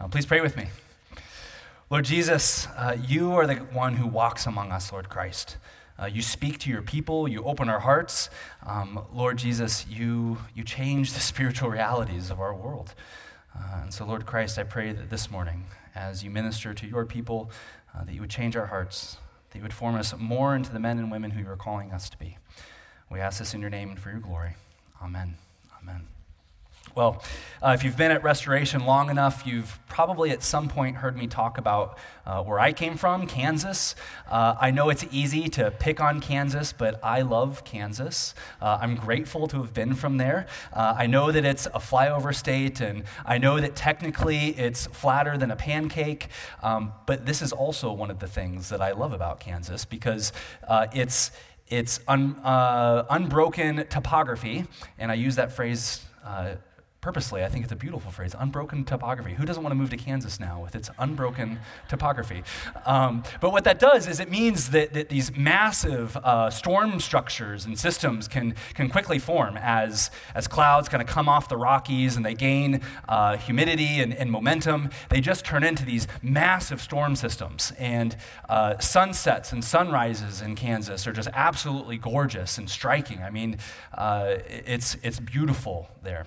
Uh, 0.00 0.08
please 0.08 0.24
pray 0.24 0.40
with 0.40 0.56
me. 0.56 0.66
Lord 1.90 2.06
Jesus, 2.06 2.66
uh, 2.68 2.96
you 3.06 3.32
are 3.32 3.46
the 3.46 3.56
one 3.56 3.96
who 3.96 4.06
walks 4.06 4.46
among 4.46 4.72
us, 4.72 4.92
Lord 4.92 5.10
Christ. 5.10 5.58
Uh, 5.98 6.06
you 6.06 6.22
speak 6.22 6.58
to 6.60 6.70
your 6.70 6.80
people, 6.80 7.28
you 7.28 7.44
open 7.44 7.68
our 7.68 7.80
hearts. 7.80 8.30
Um, 8.66 9.04
Lord 9.12 9.36
Jesus, 9.36 9.86
you, 9.86 10.38
you 10.54 10.64
change 10.64 11.12
the 11.12 11.20
spiritual 11.20 11.68
realities 11.68 12.30
of 12.30 12.40
our 12.40 12.54
world. 12.54 12.94
Uh, 13.54 13.80
and 13.82 13.92
so, 13.92 14.06
Lord 14.06 14.24
Christ, 14.24 14.58
I 14.58 14.62
pray 14.62 14.92
that 14.92 15.10
this 15.10 15.30
morning, 15.30 15.66
as 15.94 16.24
you 16.24 16.30
minister 16.30 16.72
to 16.72 16.86
your 16.86 17.04
people, 17.04 17.50
uh, 17.94 18.04
that 18.04 18.14
you 18.14 18.22
would 18.22 18.30
change 18.30 18.56
our 18.56 18.66
hearts, 18.66 19.18
that 19.50 19.58
you 19.58 19.62
would 19.62 19.74
form 19.74 19.96
us 19.96 20.14
more 20.16 20.56
into 20.56 20.72
the 20.72 20.80
men 20.80 20.98
and 20.98 21.10
women 21.10 21.32
who 21.32 21.42
you 21.42 21.50
are 21.50 21.56
calling 21.56 21.92
us 21.92 22.08
to 22.08 22.16
be. 22.16 22.38
We 23.10 23.20
ask 23.20 23.38
this 23.38 23.52
in 23.52 23.60
your 23.60 23.70
name 23.70 23.90
and 23.90 24.00
for 24.00 24.10
your 24.10 24.20
glory. 24.20 24.54
Amen. 25.02 25.36
Amen. 25.82 26.06
Well, 26.96 27.22
uh, 27.62 27.70
if 27.70 27.84
you've 27.84 27.96
been 27.96 28.10
at 28.10 28.24
Restoration 28.24 28.84
long 28.84 29.10
enough, 29.10 29.46
you've 29.46 29.78
probably 29.86 30.30
at 30.30 30.42
some 30.42 30.68
point 30.68 30.96
heard 30.96 31.16
me 31.16 31.28
talk 31.28 31.56
about 31.56 31.96
uh, 32.26 32.42
where 32.42 32.58
I 32.58 32.72
came 32.72 32.96
from, 32.96 33.28
Kansas. 33.28 33.94
Uh, 34.28 34.56
I 34.60 34.72
know 34.72 34.88
it's 34.88 35.04
easy 35.12 35.48
to 35.50 35.70
pick 35.70 36.00
on 36.00 36.20
Kansas, 36.20 36.72
but 36.72 36.98
I 37.00 37.22
love 37.22 37.62
Kansas. 37.62 38.34
Uh, 38.60 38.78
I'm 38.80 38.96
grateful 38.96 39.46
to 39.48 39.58
have 39.58 39.72
been 39.72 39.94
from 39.94 40.16
there. 40.16 40.46
Uh, 40.72 40.96
I 40.98 41.06
know 41.06 41.30
that 41.30 41.44
it's 41.44 41.66
a 41.66 41.78
flyover 41.78 42.34
state, 42.34 42.80
and 42.80 43.04
I 43.24 43.38
know 43.38 43.60
that 43.60 43.76
technically 43.76 44.48
it's 44.58 44.86
flatter 44.86 45.38
than 45.38 45.52
a 45.52 45.56
pancake, 45.56 46.26
um, 46.60 46.92
but 47.06 47.24
this 47.24 47.40
is 47.40 47.52
also 47.52 47.92
one 47.92 48.10
of 48.10 48.18
the 48.18 48.28
things 48.28 48.68
that 48.70 48.80
I 48.80 48.92
love 48.92 49.12
about 49.12 49.38
Kansas 49.38 49.84
because 49.84 50.32
uh, 50.66 50.88
it's 50.92 51.30
it's 51.68 52.00
un, 52.08 52.34
unbroken 52.44 53.86
topography, 53.88 54.64
and 54.98 55.12
I 55.12 55.14
use 55.14 55.36
that 55.36 55.52
phrase 55.52 56.04
uh, 56.24 56.56
purposely. 57.00 57.42
I 57.42 57.48
think 57.48 57.64
it's 57.64 57.72
a 57.72 57.76
beautiful 57.76 58.10
phrase 58.10 58.34
unbroken 58.38 58.84
topography. 58.84 59.32
Who 59.34 59.46
doesn't 59.46 59.62
want 59.62 59.70
to 59.70 59.76
move 59.76 59.88
to 59.90 59.96
Kansas 59.96 60.38
now 60.38 60.60
with 60.60 60.74
its 60.74 60.90
unbroken 60.98 61.58
topography? 61.88 62.42
Um, 62.84 63.22
but 63.40 63.52
what 63.52 63.64
that 63.64 63.78
does 63.78 64.06
is 64.06 64.20
it 64.20 64.30
means 64.30 64.70
that, 64.70 64.92
that 64.92 65.08
these 65.08 65.34
massive 65.34 66.16
uh, 66.18 66.50
storm 66.50 67.00
structures 67.00 67.64
and 67.64 67.78
systems 67.78 68.28
can, 68.28 68.54
can 68.74 68.90
quickly 68.90 69.18
form 69.18 69.56
as, 69.56 70.10
as 70.34 70.46
clouds 70.46 70.90
kind 70.90 71.02
of 71.02 71.08
come 71.08 71.26
off 71.26 71.48
the 71.48 71.56
Rockies 71.56 72.16
and 72.16 72.24
they 72.24 72.34
gain 72.34 72.82
uh, 73.08 73.38
humidity 73.38 74.00
and, 74.00 74.12
and, 74.14 74.30
momentum. 74.30 74.90
They 75.08 75.20
just 75.20 75.44
turn 75.44 75.64
into 75.64 75.84
these 75.84 76.06
massive 76.22 76.80
storm 76.82 77.16
systems. 77.16 77.72
And 77.78 78.16
uh, 78.48 78.78
sunsets 78.78 79.52
and 79.52 79.64
sunrises 79.64 80.42
in 80.42 80.54
Kansas 80.54 81.06
are 81.06 81.12
just 81.12 81.30
absolutely 81.32 81.96
gorgeous 81.96 82.58
and 82.58 82.68
striking. 82.68 83.22
I 83.22 83.30
mean, 83.30 83.58
uh, 83.94 84.36
it's, 84.46 84.96
it's 85.02 85.18
beautiful 85.18 85.88
there. 86.02 86.26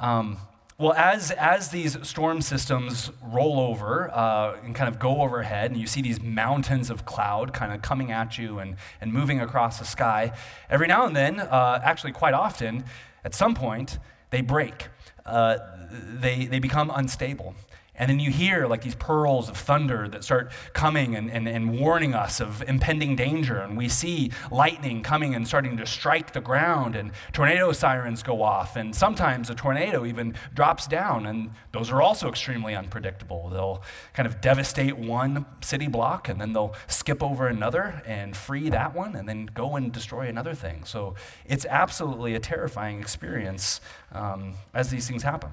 Um, 0.00 0.38
well, 0.78 0.94
as, 0.94 1.30
as 1.32 1.68
these 1.68 1.98
storm 2.08 2.40
systems 2.40 3.10
roll 3.22 3.60
over 3.60 4.10
uh, 4.10 4.56
and 4.64 4.74
kind 4.74 4.88
of 4.88 4.98
go 4.98 5.20
overhead, 5.20 5.70
and 5.70 5.78
you 5.78 5.86
see 5.86 6.00
these 6.00 6.22
mountains 6.22 6.88
of 6.88 7.04
cloud 7.04 7.52
kind 7.52 7.70
of 7.70 7.82
coming 7.82 8.10
at 8.10 8.38
you 8.38 8.58
and, 8.60 8.76
and 8.98 9.12
moving 9.12 9.40
across 9.40 9.78
the 9.78 9.84
sky, 9.84 10.32
every 10.70 10.86
now 10.86 11.04
and 11.04 11.14
then, 11.14 11.38
uh, 11.38 11.82
actually 11.84 12.12
quite 12.12 12.32
often, 12.32 12.84
at 13.26 13.34
some 13.34 13.54
point, 13.54 13.98
they 14.30 14.40
break. 14.40 14.88
Uh, 15.26 15.58
they, 15.90 16.46
they 16.46 16.58
become 16.58 16.90
unstable. 16.94 17.54
And 18.00 18.08
then 18.08 18.18
you 18.18 18.30
hear 18.30 18.66
like 18.66 18.80
these 18.80 18.94
pearls 18.94 19.50
of 19.50 19.58
thunder 19.58 20.08
that 20.08 20.24
start 20.24 20.52
coming 20.72 21.14
and, 21.14 21.30
and, 21.30 21.46
and 21.46 21.78
warning 21.78 22.14
us 22.14 22.40
of 22.40 22.62
impending 22.66 23.14
danger. 23.14 23.58
And 23.58 23.76
we 23.76 23.90
see 23.90 24.32
lightning 24.50 25.02
coming 25.02 25.34
and 25.34 25.46
starting 25.46 25.76
to 25.76 25.84
strike 25.84 26.32
the 26.32 26.40
ground, 26.40 26.96
and 26.96 27.12
tornado 27.32 27.72
sirens 27.72 28.22
go 28.22 28.42
off. 28.42 28.74
And 28.74 28.96
sometimes 28.96 29.50
a 29.50 29.54
tornado 29.54 30.06
even 30.06 30.34
drops 30.54 30.86
down, 30.86 31.26
and 31.26 31.50
those 31.72 31.90
are 31.90 32.00
also 32.00 32.30
extremely 32.30 32.74
unpredictable. 32.74 33.50
They'll 33.50 33.82
kind 34.14 34.26
of 34.26 34.40
devastate 34.40 34.96
one 34.96 35.44
city 35.60 35.86
block, 35.86 36.30
and 36.30 36.40
then 36.40 36.54
they'll 36.54 36.74
skip 36.88 37.22
over 37.22 37.48
another 37.48 38.02
and 38.06 38.34
free 38.34 38.70
that 38.70 38.94
one, 38.94 39.14
and 39.14 39.28
then 39.28 39.50
go 39.52 39.76
and 39.76 39.92
destroy 39.92 40.26
another 40.26 40.54
thing. 40.54 40.84
So 40.84 41.16
it's 41.44 41.66
absolutely 41.66 42.34
a 42.34 42.40
terrifying 42.40 42.98
experience 42.98 43.82
um, 44.12 44.54
as 44.72 44.88
these 44.88 45.06
things 45.06 45.22
happen. 45.22 45.50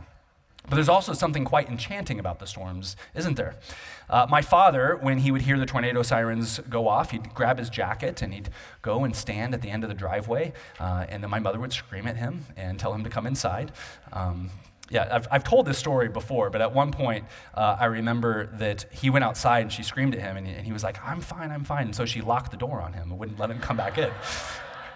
But 0.70 0.76
there's 0.76 0.90
also 0.90 1.14
something 1.14 1.46
quite 1.46 1.70
enchanting 1.70 2.20
about 2.20 2.40
the 2.40 2.48
storms, 2.48 2.98
isn't 3.16 3.36
there? 3.36 3.56
Uh, 4.10 4.28
my 4.30 4.42
father, 4.42 4.98
when 5.02 5.20
he 5.20 5.32
would 5.32 5.44
hear 5.44 5.58
the 5.58 5.66
tornado 5.66 6.02
sirens 6.02 6.60
go 6.70 6.88
off, 6.88 7.12
he'd 7.12 7.34
grab 7.34 7.58
his 7.58 7.70
jacket 7.70 8.22
and 8.22 8.34
he'd 8.34 8.50
go 8.82 9.06
and 9.06 9.16
stand 9.16 9.54
at 9.54 9.62
the 9.62 9.70
end 9.70 9.84
of 9.84 9.90
the 9.90 9.96
driveway. 9.96 10.52
Uh, 10.80 11.06
and 11.08 11.24
then 11.24 11.30
my 11.30 11.40
mother 11.40 11.60
would 11.60 11.72
scream 11.72 12.06
at 12.06 12.18
him 12.18 12.46
and 12.58 12.80
tell 12.80 12.94
him 12.94 13.04
to 13.06 13.10
come 13.10 13.26
inside. 13.26 13.72
Um, 14.12 14.52
yeah, 14.90 15.08
I've, 15.12 15.28
I've 15.32 15.44
told 15.44 15.66
this 15.66 15.78
story 15.78 16.10
before, 16.10 16.50
but 16.50 16.62
at 16.62 16.74
one 16.74 16.92
point 16.92 17.26
uh, 17.54 17.78
I 17.80 17.86
remember 17.86 18.48
that 18.58 18.86
he 18.92 19.10
went 19.10 19.24
outside 19.24 19.62
and 19.62 19.72
she 19.72 19.84
screamed 19.84 20.16
at 20.16 20.22
him 20.22 20.38
and 20.38 20.48
he, 20.48 20.54
and 20.54 20.66
he 20.66 20.74
was 20.74 20.84
like, 20.84 20.98
I'm 21.04 21.22
fine, 21.22 21.52
I'm 21.52 21.64
fine. 21.64 21.86
And 21.88 21.96
so 21.96 22.06
she 22.06 22.22
locked 22.22 22.52
the 22.52 22.58
door 22.58 22.82
on 22.82 22.94
him 22.94 23.12
and 23.12 23.20
wouldn't 23.20 23.40
let 23.40 23.50
him 23.50 23.60
come 23.60 23.78
back 23.78 23.98
in. 23.98 24.12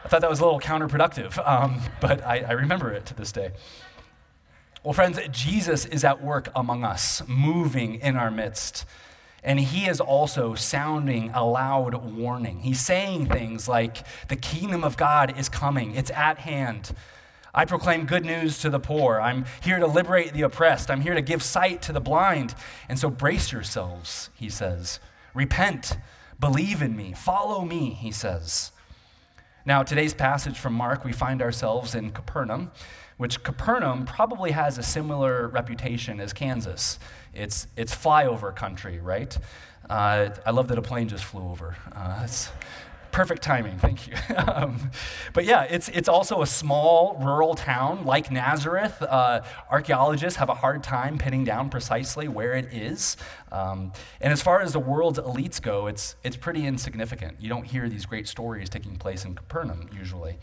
I 0.03 0.07
thought 0.07 0.21
that 0.21 0.29
was 0.29 0.39
a 0.39 0.45
little 0.45 0.59
counterproductive, 0.59 1.37
um, 1.47 1.81
but 2.01 2.25
I, 2.25 2.39
I 2.39 2.51
remember 2.53 2.91
it 2.91 3.05
to 3.07 3.13
this 3.13 3.31
day. 3.31 3.51
Well, 4.83 4.93
friends, 4.93 5.19
Jesus 5.29 5.85
is 5.85 6.03
at 6.03 6.23
work 6.23 6.49
among 6.55 6.83
us, 6.83 7.21
moving 7.27 7.95
in 7.95 8.17
our 8.17 8.31
midst. 8.31 8.85
And 9.43 9.59
he 9.59 9.85
is 9.85 9.99
also 9.99 10.55
sounding 10.55 11.29
a 11.35 11.45
loud 11.45 11.93
warning. 12.15 12.61
He's 12.61 12.81
saying 12.81 13.27
things 13.27 13.67
like, 13.67 14.03
The 14.27 14.35
kingdom 14.35 14.83
of 14.83 14.97
God 14.97 15.37
is 15.37 15.49
coming, 15.49 15.95
it's 15.95 16.09
at 16.09 16.39
hand. 16.39 16.95
I 17.53 17.65
proclaim 17.65 18.05
good 18.05 18.25
news 18.25 18.57
to 18.59 18.71
the 18.71 18.79
poor. 18.79 19.21
I'm 19.21 19.45
here 19.61 19.77
to 19.77 19.85
liberate 19.85 20.33
the 20.33 20.43
oppressed. 20.43 20.89
I'm 20.89 21.01
here 21.01 21.13
to 21.13 21.21
give 21.21 21.43
sight 21.43 21.83
to 21.83 21.93
the 21.93 21.99
blind. 21.99 22.55
And 22.89 22.97
so 22.97 23.11
brace 23.11 23.51
yourselves, 23.51 24.31
he 24.33 24.49
says. 24.49 24.99
Repent, 25.35 25.97
believe 26.39 26.81
in 26.81 26.95
me, 26.95 27.13
follow 27.13 27.65
me, 27.65 27.91
he 27.91 28.11
says. 28.11 28.71
Now, 29.63 29.83
today's 29.83 30.15
passage 30.15 30.57
from 30.57 30.73
Mark, 30.73 31.05
we 31.05 31.11
find 31.11 31.39
ourselves 31.41 31.93
in 31.93 32.11
Capernaum 32.11 32.71
which 33.21 33.43
Capernaum 33.43 34.03
probably 34.03 34.49
has 34.49 34.79
a 34.79 34.83
similar 34.83 35.47
reputation 35.49 36.19
as 36.19 36.33
Kansas. 36.33 36.97
It's, 37.35 37.67
it's 37.77 37.93
flyover 37.93 38.53
country, 38.55 38.99
right? 38.99 39.37
Uh, 39.87 40.29
I 40.43 40.49
love 40.49 40.69
that 40.69 40.79
a 40.79 40.81
plane 40.81 41.07
just 41.07 41.25
flew 41.25 41.47
over. 41.47 41.75
Uh, 41.95 42.21
it's 42.23 42.49
perfect 43.11 43.43
timing, 43.43 43.77
thank 43.77 44.07
you. 44.07 44.15
um, 44.35 44.89
but 45.33 45.45
yeah, 45.45 45.65
it's, 45.69 45.87
it's 45.89 46.09
also 46.09 46.41
a 46.41 46.47
small 46.47 47.15
rural 47.21 47.53
town 47.53 48.05
like 48.05 48.31
Nazareth. 48.31 48.99
Uh, 49.03 49.41
archaeologists 49.69 50.39
have 50.39 50.49
a 50.49 50.55
hard 50.55 50.81
time 50.83 51.19
pinning 51.19 51.43
down 51.43 51.69
precisely 51.69 52.27
where 52.27 52.53
it 52.53 52.73
is. 52.73 53.17
Um, 53.51 53.93
and 54.19 54.33
as 54.33 54.41
far 54.41 54.61
as 54.61 54.73
the 54.73 54.79
world's 54.79 55.19
elites 55.19 55.61
go, 55.61 55.85
it's, 55.85 56.15
it's 56.23 56.37
pretty 56.37 56.65
insignificant. 56.65 57.39
You 57.39 57.49
don't 57.49 57.65
hear 57.65 57.87
these 57.87 58.07
great 58.07 58.27
stories 58.27 58.67
taking 58.67 58.95
place 58.95 59.25
in 59.25 59.35
Capernaum 59.35 59.91
usually. 59.95 60.39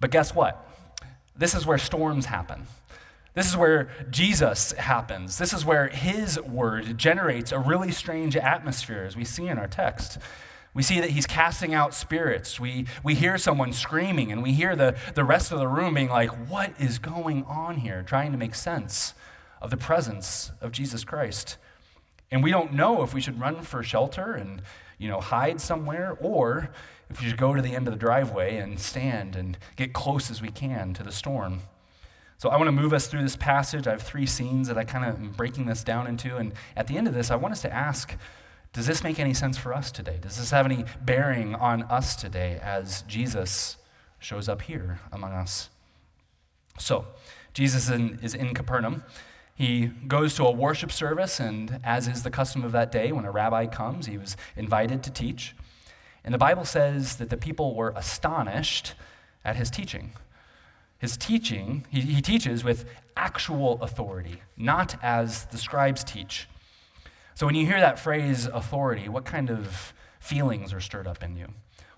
But 0.00 0.10
guess 0.10 0.34
what? 0.34 0.68
This 1.36 1.54
is 1.54 1.66
where 1.66 1.78
storms 1.78 2.26
happen. 2.26 2.66
This 3.34 3.48
is 3.48 3.56
where 3.56 3.88
Jesus 4.10 4.72
happens. 4.72 5.38
This 5.38 5.54
is 5.54 5.64
where 5.64 5.88
his 5.88 6.40
word 6.40 6.98
generates 6.98 7.50
a 7.50 7.58
really 7.58 7.90
strange 7.90 8.36
atmosphere, 8.36 9.04
as 9.04 9.16
we 9.16 9.24
see 9.24 9.48
in 9.48 9.58
our 9.58 9.66
text. 9.66 10.18
We 10.74 10.82
see 10.82 11.00
that 11.00 11.10
he's 11.10 11.26
casting 11.26 11.74
out 11.74 11.94
spirits. 11.94 12.60
We, 12.60 12.86
we 13.02 13.14
hear 13.14 13.38
someone 13.38 13.72
screaming, 13.72 14.32
and 14.32 14.42
we 14.42 14.52
hear 14.52 14.76
the, 14.76 14.96
the 15.14 15.24
rest 15.24 15.52
of 15.52 15.58
the 15.58 15.68
room 15.68 15.94
being 15.94 16.08
like, 16.08 16.30
What 16.48 16.74
is 16.78 16.98
going 16.98 17.44
on 17.44 17.78
here? 17.78 18.02
trying 18.02 18.32
to 18.32 18.38
make 18.38 18.54
sense 18.54 19.14
of 19.60 19.70
the 19.70 19.76
presence 19.76 20.50
of 20.60 20.72
Jesus 20.72 21.04
Christ. 21.04 21.56
And 22.30 22.42
we 22.42 22.50
don't 22.50 22.72
know 22.72 23.02
if 23.02 23.14
we 23.14 23.20
should 23.20 23.38
run 23.40 23.62
for 23.62 23.82
shelter 23.82 24.32
and 24.32 24.62
you 25.02 25.08
know, 25.08 25.20
hide 25.20 25.60
somewhere, 25.60 26.16
or 26.20 26.70
if 27.12 27.22
you 27.22 27.28
should 27.28 27.38
go 27.38 27.54
to 27.54 27.62
the 27.62 27.74
end 27.74 27.86
of 27.86 27.94
the 27.94 27.98
driveway 27.98 28.56
and 28.56 28.80
stand 28.80 29.36
and 29.36 29.58
get 29.76 29.92
close 29.92 30.30
as 30.30 30.40
we 30.40 30.50
can 30.50 30.94
to 30.94 31.02
the 31.02 31.12
storm. 31.12 31.60
So 32.38 32.48
I 32.48 32.56
want 32.56 32.68
to 32.68 32.72
move 32.72 32.92
us 32.92 33.06
through 33.06 33.22
this 33.22 33.36
passage. 33.36 33.86
I 33.86 33.92
have 33.92 34.02
three 34.02 34.26
scenes 34.26 34.66
that 34.68 34.76
I 34.76 34.84
kind 34.84 35.04
of 35.04 35.16
am 35.16 35.30
breaking 35.32 35.66
this 35.66 35.84
down 35.84 36.06
into. 36.06 36.36
And 36.36 36.52
at 36.76 36.88
the 36.88 36.96
end 36.96 37.06
of 37.06 37.14
this, 37.14 37.30
I 37.30 37.36
want 37.36 37.52
us 37.52 37.62
to 37.62 37.72
ask 37.72 38.16
does 38.72 38.86
this 38.86 39.04
make 39.04 39.18
any 39.18 39.34
sense 39.34 39.58
for 39.58 39.74
us 39.74 39.92
today? 39.92 40.18
Does 40.18 40.38
this 40.38 40.50
have 40.50 40.64
any 40.64 40.86
bearing 41.02 41.54
on 41.54 41.82
us 41.84 42.16
today 42.16 42.58
as 42.62 43.02
Jesus 43.02 43.76
shows 44.18 44.48
up 44.48 44.62
here 44.62 44.98
among 45.12 45.32
us? 45.32 45.68
So, 46.78 47.04
Jesus 47.52 47.90
in, 47.90 48.18
is 48.22 48.34
in 48.34 48.54
Capernaum. 48.54 49.04
He 49.54 49.88
goes 50.08 50.34
to 50.36 50.46
a 50.46 50.50
worship 50.50 50.90
service, 50.90 51.38
and 51.38 51.80
as 51.84 52.08
is 52.08 52.22
the 52.22 52.30
custom 52.30 52.64
of 52.64 52.72
that 52.72 52.90
day, 52.90 53.12
when 53.12 53.26
a 53.26 53.30
rabbi 53.30 53.66
comes, 53.66 54.06
he 54.06 54.16
was 54.16 54.38
invited 54.56 55.02
to 55.02 55.10
teach. 55.10 55.54
And 56.24 56.32
the 56.32 56.38
Bible 56.38 56.64
says 56.64 57.16
that 57.16 57.30
the 57.30 57.36
people 57.36 57.74
were 57.74 57.92
astonished 57.96 58.94
at 59.44 59.56
his 59.56 59.70
teaching. 59.70 60.12
His 60.98 61.16
teaching, 61.16 61.84
he, 61.90 62.00
he 62.00 62.22
teaches 62.22 62.62
with 62.62 62.84
actual 63.16 63.82
authority, 63.82 64.40
not 64.56 64.96
as 65.02 65.46
the 65.46 65.58
scribes 65.58 66.04
teach. 66.04 66.48
So 67.34 67.46
when 67.46 67.54
you 67.54 67.66
hear 67.66 67.80
that 67.80 67.98
phrase, 67.98 68.46
authority, 68.46 69.08
what 69.08 69.24
kind 69.24 69.50
of 69.50 69.92
feelings 70.20 70.72
are 70.72 70.80
stirred 70.80 71.08
up 71.08 71.22
in 71.24 71.36
you? 71.36 71.48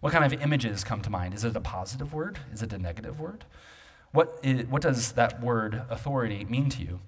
What 0.01 0.13
kind 0.13 0.25
of 0.25 0.41
images 0.41 0.85
come 0.85 1.03
to 1.03 1.11
mind? 1.11 1.35
Is 1.35 1.45
it 1.45 1.57
a 1.57 1.61
positive 1.61 2.13
word? 2.15 2.39
Is 2.53 2.63
it 2.63 2.73
a 2.73 2.79
negative 2.79 3.21
word? 3.21 3.45
What, 4.13 4.39
is, 4.43 4.67
what 4.67 4.83
does 4.83 5.13
that 5.13 5.43
word 5.43 5.83
authority 5.91 6.45
mean 6.45 6.71
to 6.71 6.83
you? 6.83 7.01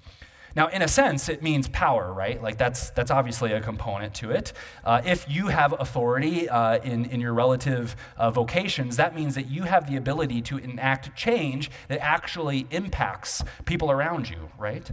Now, 0.57 0.69
in 0.69 0.81
a 0.81 0.89
sense, 0.89 1.29
it 1.29 1.43
means 1.43 1.69
power, 1.69 2.11
right? 2.15 2.43
Like 2.43 2.57
that's, 2.57 2.89
that's 2.91 3.11
obviously 3.11 3.53
a 3.53 3.61
component 3.61 4.15
to 4.15 4.31
it. 4.31 4.55
Uh, 4.83 5.03
if 5.05 5.27
you 5.29 5.49
have 5.49 5.75
authority 5.79 6.49
uh, 6.49 6.79
in, 6.79 7.05
in 7.05 7.21
your 7.21 7.35
relative 7.35 7.95
uh, 8.17 8.31
vocations, 8.31 8.97
that 8.97 9.15
means 9.15 9.35
that 9.35 9.51
you 9.51 9.65
have 9.65 9.87
the 9.87 9.97
ability 9.97 10.41
to 10.43 10.57
enact 10.57 11.15
change 11.15 11.71
that 11.89 12.03
actually 12.03 12.67
impacts 12.71 13.45
people 13.67 13.91
around 13.91 14.31
you, 14.31 14.49
right? 14.57 14.91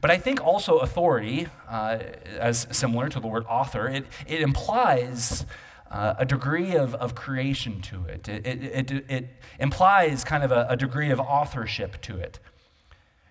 But 0.00 0.10
I 0.10 0.16
think 0.16 0.42
also 0.42 0.78
authority, 0.78 1.48
uh, 1.68 1.98
as 2.38 2.66
similar 2.70 3.10
to 3.10 3.20
the 3.20 3.26
word 3.26 3.44
author, 3.50 3.86
it, 3.86 4.06
it 4.26 4.40
implies 4.40 5.44
uh, 5.90 6.14
a 6.16 6.24
degree 6.24 6.74
of, 6.76 6.94
of 6.94 7.14
creation 7.14 7.82
to 7.82 8.04
it. 8.04 8.28
It, 8.28 8.46
it, 8.46 8.90
it, 8.90 9.10
it 9.10 9.28
implies 9.58 10.24
kind 10.24 10.42
of 10.42 10.52
a, 10.52 10.66
a 10.70 10.76
degree 10.76 11.10
of 11.10 11.20
authorship 11.20 12.00
to 12.02 12.16
it. 12.16 12.38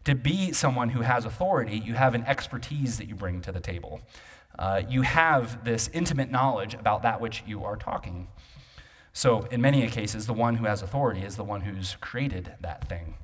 To 0.05 0.15
be 0.15 0.51
someone 0.53 0.89
who 0.89 1.01
has 1.01 1.25
authority, 1.25 1.77
you 1.77 1.93
have 1.93 2.15
an 2.15 2.23
expertise 2.23 2.97
that 2.97 3.07
you 3.07 3.15
bring 3.15 3.41
to 3.41 3.51
the 3.51 3.59
table. 3.59 4.01
Uh, 4.57 4.81
you 4.89 5.03
have 5.03 5.63
this 5.63 5.89
intimate 5.93 6.31
knowledge 6.31 6.73
about 6.73 7.03
that 7.03 7.21
which 7.21 7.43
you 7.45 7.63
are 7.63 7.75
talking. 7.75 8.27
So, 9.13 9.43
in 9.51 9.61
many 9.61 9.85
cases, 9.87 10.27
the 10.27 10.33
one 10.33 10.55
who 10.55 10.65
has 10.65 10.81
authority 10.81 11.21
is 11.21 11.35
the 11.35 11.43
one 11.43 11.61
who's 11.61 11.95
created 11.99 12.53
that 12.61 12.87
thing. 12.87 13.15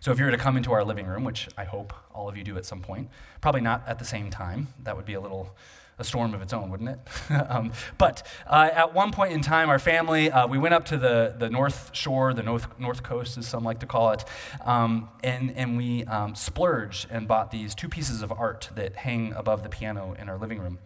So, 0.00 0.12
if 0.12 0.18
you 0.18 0.24
were 0.24 0.30
to 0.30 0.38
come 0.38 0.56
into 0.56 0.72
our 0.72 0.84
living 0.84 1.06
room, 1.06 1.24
which 1.24 1.48
I 1.56 1.64
hope 1.64 1.92
all 2.12 2.28
of 2.28 2.36
you 2.36 2.44
do 2.44 2.56
at 2.56 2.64
some 2.64 2.80
point, 2.80 3.08
probably 3.40 3.60
not 3.60 3.86
at 3.88 3.98
the 3.98 4.04
same 4.04 4.30
time, 4.30 4.68
that 4.82 4.96
would 4.96 5.06
be 5.06 5.14
a 5.14 5.20
little 5.20 5.56
a 5.98 6.04
storm 6.04 6.34
of 6.34 6.42
its 6.42 6.52
own, 6.52 6.70
wouldn't 6.70 6.90
it? 6.90 6.98
um, 7.50 7.72
but 7.98 8.26
uh, 8.46 8.70
at 8.72 8.94
one 8.94 9.12
point 9.12 9.32
in 9.32 9.40
time, 9.40 9.68
our 9.68 9.78
family, 9.78 10.30
uh, 10.30 10.46
we 10.46 10.58
went 10.58 10.74
up 10.74 10.84
to 10.86 10.96
the, 10.96 11.34
the 11.38 11.48
North 11.48 11.90
Shore, 11.94 12.34
the 12.34 12.42
North, 12.42 12.66
North 12.78 13.02
Coast, 13.02 13.38
as 13.38 13.46
some 13.46 13.64
like 13.64 13.80
to 13.80 13.86
call 13.86 14.10
it, 14.10 14.24
um, 14.64 15.08
and, 15.22 15.52
and 15.56 15.76
we 15.76 16.04
um, 16.04 16.34
splurged 16.34 17.06
and 17.10 17.28
bought 17.28 17.50
these 17.50 17.74
two 17.74 17.88
pieces 17.88 18.22
of 18.22 18.32
art 18.32 18.70
that 18.74 18.96
hang 18.96 19.32
above 19.34 19.62
the 19.62 19.68
piano 19.68 20.14
in 20.18 20.28
our 20.28 20.38
living 20.38 20.58
room. 20.58 20.78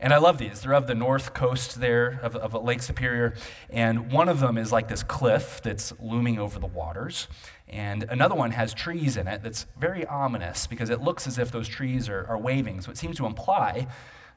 And 0.00 0.12
I 0.12 0.18
love 0.18 0.38
these. 0.38 0.60
They're 0.60 0.74
of 0.74 0.86
the 0.86 0.94
north 0.94 1.32
coast 1.32 1.80
there 1.80 2.20
of, 2.22 2.36
of 2.36 2.52
Lake 2.62 2.82
Superior. 2.82 3.34
And 3.70 4.12
one 4.12 4.28
of 4.28 4.40
them 4.40 4.58
is 4.58 4.72
like 4.72 4.88
this 4.88 5.02
cliff 5.02 5.62
that's 5.62 5.94
looming 5.98 6.38
over 6.38 6.58
the 6.58 6.66
waters. 6.66 7.28
And 7.68 8.02
another 8.10 8.34
one 8.34 8.50
has 8.50 8.74
trees 8.74 9.16
in 9.16 9.26
it 9.26 9.42
that's 9.42 9.66
very 9.78 10.04
ominous 10.04 10.66
because 10.66 10.90
it 10.90 11.00
looks 11.00 11.26
as 11.26 11.38
if 11.38 11.50
those 11.50 11.68
trees 11.68 12.08
are, 12.08 12.26
are 12.26 12.38
waving. 12.38 12.82
So 12.82 12.90
it 12.90 12.98
seems 12.98 13.16
to 13.16 13.26
imply 13.26 13.86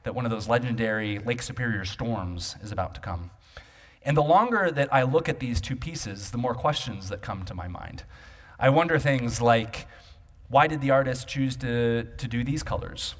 that 0.04 0.14
one 0.14 0.24
of 0.24 0.30
those 0.30 0.48
legendary 0.48 1.18
Lake 1.18 1.42
Superior 1.42 1.84
storms 1.84 2.56
is 2.62 2.72
about 2.72 2.94
to 2.94 3.00
come. 3.00 3.30
And 4.02 4.16
the 4.16 4.22
longer 4.22 4.70
that 4.70 4.92
I 4.92 5.02
look 5.02 5.28
at 5.28 5.40
these 5.40 5.60
two 5.60 5.76
pieces, 5.76 6.30
the 6.30 6.38
more 6.38 6.54
questions 6.54 7.08
that 7.08 7.20
come 7.20 7.44
to 7.44 7.54
my 7.54 7.68
mind. 7.68 8.04
I 8.58 8.70
wonder 8.70 8.98
things 8.98 9.40
like 9.40 9.86
why 10.48 10.66
did 10.66 10.80
the 10.80 10.90
artist 10.90 11.28
choose 11.28 11.56
to, 11.56 12.04
to 12.04 12.26
do 12.26 12.42
these 12.42 12.62
colors? 12.62 13.14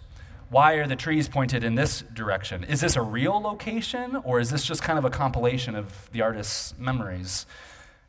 Why 0.48 0.74
are 0.74 0.86
the 0.86 0.96
trees 0.96 1.28
pointed 1.28 1.62
in 1.62 1.74
this 1.74 2.02
direction? 2.14 2.64
Is 2.64 2.80
this 2.80 2.96
a 2.96 3.02
real 3.02 3.38
location, 3.38 4.16
or 4.24 4.40
is 4.40 4.50
this 4.50 4.64
just 4.64 4.82
kind 4.82 4.98
of 4.98 5.04
a 5.04 5.10
compilation 5.10 5.74
of 5.74 6.10
the 6.12 6.22
artist's 6.22 6.74
memories? 6.78 7.44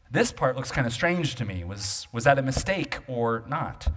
This 0.10 0.32
part 0.32 0.56
looks 0.56 0.72
kind 0.72 0.88
of 0.88 0.94
strange 0.94 1.36
to 1.36 1.44
me. 1.44 1.66
Was, 1.66 2.08
was 2.14 2.24
that 2.24 2.40
a 2.40 2.42
mistake 2.42 3.00
or 3.08 3.44
not? 3.46 3.90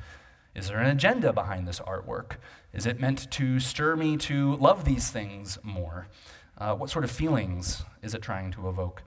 Is 0.54 0.68
there 0.68 0.78
an 0.78 0.90
agenda 0.90 1.32
behind 1.32 1.66
this 1.66 1.80
artwork? 1.80 2.36
Is 2.74 2.84
it 2.84 3.00
meant 3.00 3.30
to 3.32 3.58
stir 3.58 3.96
me 3.96 4.16
to 4.18 4.56
love 4.56 4.84
these 4.84 5.10
things 5.10 5.58
more? 5.62 6.08
Uh, 6.58 6.74
what 6.74 6.90
sort 6.90 7.04
of 7.04 7.10
feelings 7.10 7.82
is 8.02 8.14
it 8.14 8.20
trying 8.20 8.52
to 8.52 8.68
evoke? 8.68 9.02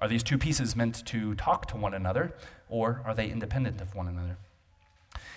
Are 0.00 0.08
these 0.08 0.22
two 0.22 0.36
pieces 0.36 0.76
meant 0.76 1.04
to 1.06 1.34
talk 1.34 1.66
to 1.66 1.76
one 1.76 1.94
another, 1.94 2.34
or 2.68 3.02
are 3.04 3.14
they 3.14 3.30
independent 3.30 3.80
of 3.80 3.94
one 3.94 4.08
another? 4.08 4.36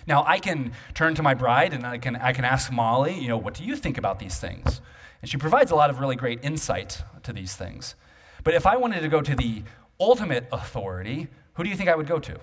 Now, 0.05 0.25
I 0.27 0.39
can 0.39 0.73
turn 0.93 1.15
to 1.15 1.23
my 1.23 1.33
bride 1.33 1.73
and 1.73 1.85
I 1.85 1.97
can, 1.97 2.17
I 2.17 2.33
can 2.33 2.43
ask 2.43 2.71
Molly, 2.71 3.17
you 3.17 3.29
know, 3.29 3.37
what 3.37 3.53
do 3.53 3.63
you 3.63 3.77
think 3.77 3.97
about 3.97 4.19
these 4.19 4.37
things? 4.37 4.81
And 5.21 5.29
she 5.29 5.37
provides 5.37 5.71
a 5.71 5.75
lot 5.75 5.89
of 5.89 5.99
really 5.99 6.17
great 6.17 6.39
insight 6.43 7.03
to 7.23 7.31
these 7.31 7.55
things. 7.55 7.95
But 8.43 8.53
if 8.53 8.65
I 8.65 8.75
wanted 8.75 9.01
to 9.01 9.07
go 9.07 9.21
to 9.21 9.35
the 9.35 9.63
ultimate 9.99 10.47
authority, 10.51 11.29
who 11.53 11.63
do 11.63 11.69
you 11.69 11.77
think 11.77 11.89
I 11.89 11.95
would 11.95 12.07
go 12.07 12.19
to? 12.19 12.37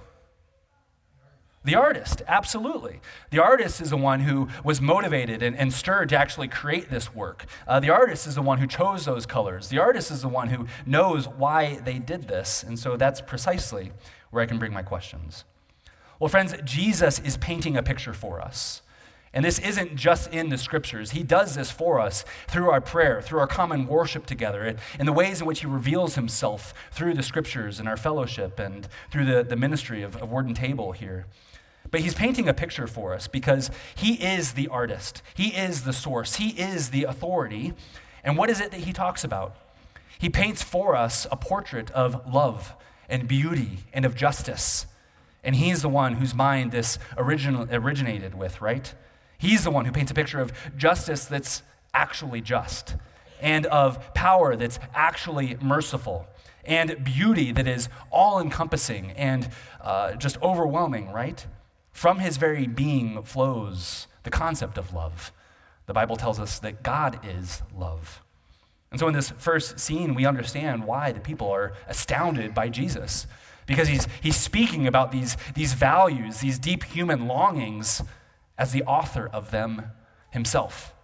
The 1.63 1.75
artist, 1.75 2.23
absolutely. 2.27 3.01
The 3.31 3.43
artist 3.43 3.83
is 3.83 3.91
the 3.91 3.97
one 3.99 4.21
who 4.21 4.49
was 4.65 4.81
motivated 4.81 5.43
and, 5.43 5.55
and 5.55 5.71
stirred 5.71 6.09
to 6.09 6.17
actually 6.17 6.49
create 6.49 6.89
this 6.89 7.15
work. 7.15 7.45
Uh, 7.69 7.81
the 7.81 7.91
artist 7.91 8.27
is 8.27 8.35
the 8.35 8.43
one 8.43 8.59
who 8.59 8.67
chose 8.67 9.05
those 9.05 9.27
colors. 9.27 9.69
The 9.69 9.79
artist 9.79 10.11
is 10.11 10.23
the 10.23 10.29
one 10.29 10.49
who 10.49 10.67
knows 10.87 11.29
why 11.29 11.77
they 11.85 11.99
did 11.99 12.29
this. 12.29 12.63
And 12.63 12.79
so 12.79 12.97
that's 12.97 13.21
precisely 13.21 13.93
where 14.31 14.43
I 14.43 14.47
can 14.47 14.59
bring 14.59 14.73
my 14.73 14.83
questions. 14.83 15.45
Well, 16.19 16.29
friends, 16.29 16.55
Jesus 16.65 17.19
is 17.19 17.37
painting 17.37 17.77
a 17.77 17.83
picture 17.83 18.15
for 18.15 18.41
us. 18.41 18.81
And 19.33 19.45
this 19.45 19.61
isn't 19.61 19.95
just 19.95 20.33
in 20.33 20.49
the 20.49 20.59
scriptures. 20.59 21.13
He 21.13 21.23
does 21.23 21.55
this 21.55 21.71
for 21.71 22.01
us 22.01 22.25
through 22.49 22.71
our 22.71 22.81
prayer, 22.81 23.23
through 23.23 23.39
our 23.39 23.47
common 23.47 23.87
worship 23.87 24.27
together, 24.27 24.77
in 24.99 25.07
the 25.07 25.13
ways 25.13 25.41
in 25.41 25.47
which 25.47 25.61
He 25.61 25.67
reveals 25.67 26.17
Himself 26.17 26.75
through 26.91 27.15
the 27.15 27.23
scriptures 27.23 27.79
and 27.79 27.89
our 27.89 27.97
fellowship 27.97 28.59
and 28.59 28.89
through 29.11 29.27
the, 29.27 29.45
the 29.45 29.57
ministry 29.57 30.03
of, 30.03 30.17
of 30.17 30.31
Word 30.31 30.47
and 30.47 30.57
Table 30.57 30.93
here. 30.93 31.27
But 31.91 32.01
he's 32.01 32.15
painting 32.15 32.49
a 32.49 32.55
picture 32.55 32.87
for 32.87 33.15
us 33.15 33.27
because 33.27 33.71
he 33.95 34.15
is 34.15 34.53
the 34.53 34.69
artist, 34.69 35.23
he 35.35 35.49
is 35.49 35.83
the 35.85 35.93
source, 35.93 36.37
he 36.37 36.51
is 36.51 36.91
the 36.91 37.05
authority. 37.05 37.73
And 38.23 38.37
what 38.37 38.51
is 38.51 38.61
it 38.61 38.71
that 38.71 38.81
he 38.81 38.93
talks 38.93 39.25
about? 39.25 39.57
He 40.19 40.29
paints 40.29 40.63
for 40.63 40.95
us 40.95 41.27
a 41.33 41.37
portrait 41.37 41.91
of 41.93 42.33
love 42.33 42.75
and 43.09 43.27
beauty 43.27 43.79
and 43.93 44.05
of 44.05 44.15
justice. 44.15 44.87
And 45.43 45.57
he's 45.57 45.83
the 45.83 45.89
one 45.89 46.15
whose 46.15 46.35
mind 46.35 46.71
this 46.71 46.99
original, 47.17 47.67
originated 47.73 48.35
with, 48.35 48.61
right? 48.61 48.95
He's 49.41 49.65
the 49.65 49.71
one 49.71 49.87
who 49.87 49.93
paints 49.93 50.11
a 50.11 50.15
picture 50.15 50.39
of 50.39 50.53
justice 50.77 51.25
that's 51.25 51.63
actually 51.95 52.43
just, 52.43 52.95
and 53.41 53.65
of 53.67 54.13
power 54.13 54.55
that's 54.55 54.79
actually 54.95 55.57
merciful, 55.63 56.27
and 56.65 57.03
beauty 57.03 57.51
that 57.51 57.67
is 57.67 57.89
all 58.11 58.39
encompassing 58.39 59.13
and 59.13 59.49
uh, 59.81 60.13
just 60.13 60.41
overwhelming, 60.43 61.11
right? 61.11 61.47
From 61.91 62.19
his 62.19 62.37
very 62.37 62.67
being 62.67 63.23
flows 63.23 64.07
the 64.25 64.31
concept 64.31 64.77
of 64.77 64.93
love. 64.93 65.33
The 65.87 65.95
Bible 65.95 66.17
tells 66.17 66.39
us 66.39 66.59
that 66.59 66.83
God 66.83 67.19
is 67.27 67.63
love. 67.75 68.23
And 68.91 69.01
so, 69.01 69.09
in 69.09 69.15
this 69.15 69.31
first 69.31 69.81
scene, 69.81 70.15
we 70.15 70.27
understand 70.27 70.85
why 70.85 71.13
the 71.13 71.21
people 71.21 71.51
are 71.51 71.73
astounded 71.89 72.55
by 72.55 72.69
Jesus. 72.69 73.27
Because 73.67 73.89
he's, 73.89 74.07
he's 74.21 74.37
speaking 74.37 74.87
about 74.87 75.13
these, 75.13 75.37
these 75.55 75.73
values, 75.75 76.41
these 76.41 76.59
deep 76.59 76.85
human 76.85 77.27
longings, 77.27 78.03
as 78.61 78.73
the 78.73 78.85
author 78.85 79.29
of 79.33 79.51
them 79.51 79.91
himself. 80.31 80.95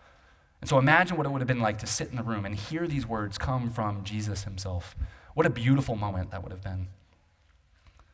And 0.60 0.68
so, 0.68 0.78
imagine 0.78 1.16
what 1.16 1.26
it 1.26 1.30
would 1.30 1.40
have 1.40 1.48
been 1.48 1.60
like 1.60 1.78
to 1.78 1.86
sit 1.86 2.10
in 2.10 2.16
the 2.16 2.22
room 2.22 2.44
and 2.44 2.54
hear 2.54 2.86
these 2.86 3.06
words 3.06 3.38
come 3.38 3.70
from 3.70 4.04
Jesus 4.04 4.44
himself. 4.44 4.94
What 5.34 5.46
a 5.46 5.50
beautiful 5.50 5.96
moment 5.96 6.30
that 6.30 6.42
would 6.42 6.52
have 6.52 6.62
been. 6.62 6.88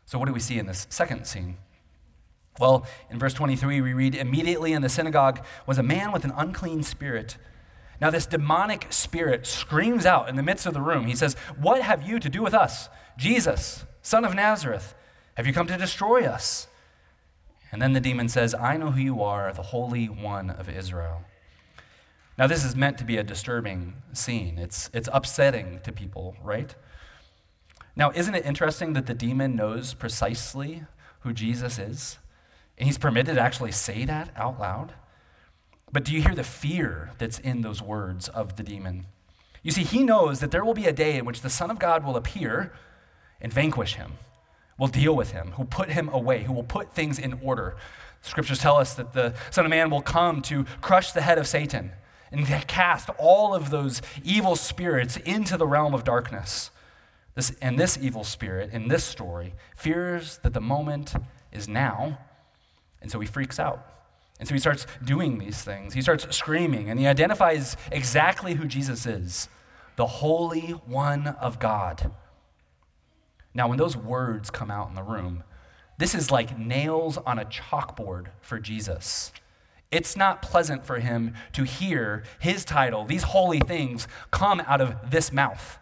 So, 0.06 0.18
what 0.18 0.26
do 0.26 0.32
we 0.32 0.40
see 0.40 0.58
in 0.58 0.66
this 0.66 0.86
second 0.90 1.26
scene? 1.26 1.56
Well, 2.60 2.86
in 3.10 3.18
verse 3.18 3.34
23, 3.34 3.80
we 3.80 3.92
read 3.92 4.14
Immediately 4.14 4.72
in 4.72 4.82
the 4.82 4.88
synagogue 4.88 5.44
was 5.66 5.78
a 5.78 5.82
man 5.82 6.12
with 6.12 6.24
an 6.24 6.32
unclean 6.36 6.84
spirit. 6.84 7.36
Now, 8.00 8.10
this 8.10 8.26
demonic 8.26 8.86
spirit 8.90 9.46
screams 9.46 10.06
out 10.06 10.28
in 10.28 10.36
the 10.36 10.42
midst 10.42 10.66
of 10.66 10.74
the 10.74 10.80
room. 10.80 11.06
He 11.06 11.16
says, 11.16 11.34
What 11.58 11.82
have 11.82 12.06
you 12.06 12.20
to 12.20 12.28
do 12.28 12.42
with 12.42 12.54
us, 12.54 12.88
Jesus, 13.16 13.86
son 14.02 14.24
of 14.24 14.34
Nazareth? 14.34 14.94
Have 15.34 15.46
you 15.46 15.52
come 15.52 15.66
to 15.66 15.76
destroy 15.76 16.24
us? 16.24 16.68
And 17.72 17.80
then 17.80 17.94
the 17.94 18.00
demon 18.00 18.28
says, 18.28 18.54
I 18.54 18.76
know 18.76 18.90
who 18.90 19.00
you 19.00 19.22
are, 19.22 19.52
the 19.52 19.62
Holy 19.62 20.06
One 20.06 20.50
of 20.50 20.68
Israel. 20.68 21.24
Now, 22.38 22.46
this 22.46 22.64
is 22.64 22.76
meant 22.76 22.98
to 22.98 23.04
be 23.04 23.16
a 23.16 23.22
disturbing 23.22 23.94
scene. 24.12 24.58
It's, 24.58 24.90
it's 24.92 25.08
upsetting 25.12 25.80
to 25.84 25.92
people, 25.92 26.36
right? 26.42 26.74
Now, 27.96 28.10
isn't 28.14 28.34
it 28.34 28.46
interesting 28.46 28.92
that 28.92 29.06
the 29.06 29.14
demon 29.14 29.56
knows 29.56 29.94
precisely 29.94 30.84
who 31.20 31.32
Jesus 31.32 31.78
is? 31.78 32.18
And 32.78 32.86
he's 32.86 32.98
permitted 32.98 33.34
to 33.34 33.40
actually 33.40 33.72
say 33.72 34.04
that 34.04 34.30
out 34.36 34.60
loud. 34.60 34.92
But 35.92 36.04
do 36.04 36.12
you 36.12 36.22
hear 36.22 36.34
the 36.34 36.44
fear 36.44 37.10
that's 37.18 37.38
in 37.38 37.60
those 37.60 37.82
words 37.82 38.28
of 38.28 38.56
the 38.56 38.62
demon? 38.62 39.06
You 39.62 39.70
see, 39.70 39.84
he 39.84 40.02
knows 40.02 40.40
that 40.40 40.50
there 40.50 40.64
will 40.64 40.74
be 40.74 40.86
a 40.86 40.92
day 40.92 41.18
in 41.18 41.24
which 41.24 41.42
the 41.42 41.50
Son 41.50 41.70
of 41.70 41.78
God 41.78 42.04
will 42.04 42.16
appear 42.16 42.72
and 43.40 43.52
vanquish 43.52 43.94
him, 43.94 44.14
will 44.78 44.88
deal 44.88 45.14
with 45.14 45.32
him, 45.32 45.52
who 45.52 45.64
put 45.64 45.90
him 45.90 46.08
away, 46.08 46.44
who 46.44 46.52
will 46.52 46.64
put 46.64 46.94
things 46.94 47.18
in 47.18 47.38
order. 47.42 47.76
Scriptures 48.22 48.58
tell 48.58 48.76
us 48.76 48.94
that 48.94 49.12
the 49.12 49.34
Son 49.50 49.64
of 49.64 49.70
Man 49.70 49.90
will 49.90 50.02
come 50.02 50.42
to 50.42 50.64
crush 50.80 51.12
the 51.12 51.22
head 51.22 51.38
of 51.38 51.46
Satan 51.46 51.92
and 52.30 52.46
cast 52.46 53.10
all 53.18 53.54
of 53.54 53.70
those 53.70 54.00
evil 54.24 54.56
spirits 54.56 55.16
into 55.18 55.56
the 55.56 55.66
realm 55.66 55.92
of 55.94 56.04
darkness. 56.04 56.70
This, 57.34 57.54
and 57.62 57.78
this 57.78 57.98
evil 58.00 58.24
spirit 58.24 58.70
in 58.72 58.88
this 58.88 59.04
story 59.04 59.54
fears 59.74 60.38
that 60.42 60.52
the 60.52 60.60
moment 60.60 61.14
is 61.50 61.66
now 61.68 62.18
and 63.02 63.10
so 63.10 63.20
he 63.20 63.26
freaks 63.26 63.58
out. 63.58 63.86
And 64.38 64.48
so 64.48 64.54
he 64.54 64.60
starts 64.60 64.86
doing 65.04 65.38
these 65.38 65.62
things. 65.62 65.92
He 65.92 66.02
starts 66.02 66.34
screaming, 66.34 66.88
and 66.88 66.98
he 66.98 67.06
identifies 67.06 67.76
exactly 67.90 68.54
who 68.54 68.66
Jesus 68.66 69.04
is 69.04 69.48
the 69.96 70.06
Holy 70.06 70.70
One 70.86 71.26
of 71.26 71.58
God. 71.58 72.12
Now, 73.54 73.68
when 73.68 73.78
those 73.78 73.96
words 73.96 74.50
come 74.50 74.70
out 74.70 74.88
in 74.88 74.94
the 74.94 75.02
room, 75.02 75.44
this 75.98 76.14
is 76.14 76.30
like 76.30 76.58
nails 76.58 77.18
on 77.18 77.38
a 77.38 77.44
chalkboard 77.44 78.28
for 78.40 78.58
Jesus. 78.58 79.32
It's 79.90 80.16
not 80.16 80.40
pleasant 80.40 80.86
for 80.86 80.98
him 81.00 81.34
to 81.52 81.64
hear 81.64 82.24
his 82.40 82.64
title, 82.64 83.04
these 83.04 83.24
holy 83.24 83.60
things, 83.60 84.08
come 84.30 84.60
out 84.66 84.80
of 84.80 85.10
this 85.10 85.32
mouth. 85.32 85.78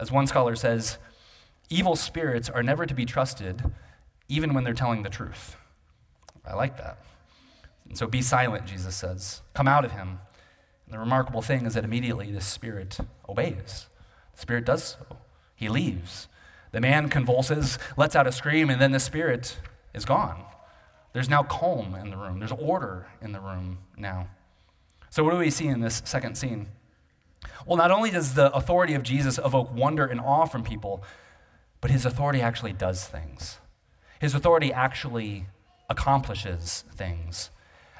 As 0.00 0.10
one 0.10 0.26
scholar 0.26 0.56
says, 0.56 0.98
evil 1.68 1.94
spirits 1.94 2.50
are 2.50 2.62
never 2.62 2.86
to 2.86 2.94
be 2.94 3.06
trusted, 3.06 3.62
even 4.28 4.52
when 4.52 4.64
they're 4.64 4.74
telling 4.74 5.04
the 5.04 5.10
truth. 5.10 5.56
I 6.44 6.54
like 6.54 6.76
that. 6.78 6.98
And 7.88 7.96
so 7.96 8.06
be 8.06 8.22
silent, 8.22 8.66
Jesus 8.66 8.96
says. 8.96 9.42
Come 9.54 9.68
out 9.68 9.84
of 9.84 9.92
him. 9.92 10.18
And 10.86 10.94
the 10.94 10.98
remarkable 10.98 11.42
thing 11.42 11.66
is 11.66 11.74
that 11.74 11.84
immediately 11.84 12.32
the 12.32 12.40
spirit 12.40 12.98
obeys. 13.28 13.86
The 14.34 14.40
spirit 14.40 14.64
does 14.64 14.84
so. 14.84 15.16
He 15.54 15.68
leaves. 15.68 16.28
The 16.72 16.80
man 16.80 17.08
convulses, 17.08 17.78
lets 17.96 18.14
out 18.14 18.26
a 18.26 18.32
scream, 18.32 18.70
and 18.70 18.80
then 18.80 18.92
the 18.92 19.00
spirit 19.00 19.58
is 19.94 20.04
gone. 20.04 20.44
There's 21.12 21.28
now 21.28 21.42
calm 21.42 21.94
in 21.96 22.10
the 22.10 22.16
room, 22.16 22.38
there's 22.38 22.52
order 22.52 23.06
in 23.20 23.32
the 23.32 23.40
room 23.40 23.78
now. 23.96 24.28
So, 25.10 25.24
what 25.24 25.32
do 25.32 25.38
we 25.38 25.50
see 25.50 25.66
in 25.66 25.80
this 25.80 26.02
second 26.04 26.36
scene? 26.36 26.68
Well, 27.66 27.76
not 27.76 27.90
only 27.90 28.10
does 28.10 28.34
the 28.34 28.54
authority 28.54 28.94
of 28.94 29.02
Jesus 29.02 29.38
evoke 29.38 29.74
wonder 29.74 30.06
and 30.06 30.20
awe 30.20 30.46
from 30.46 30.62
people, 30.62 31.02
but 31.80 31.90
his 31.90 32.06
authority 32.06 32.40
actually 32.40 32.72
does 32.72 33.04
things. 33.04 33.58
His 34.20 34.34
authority 34.34 34.72
actually 34.72 35.46
accomplishes 35.88 36.84
things. 36.94 37.50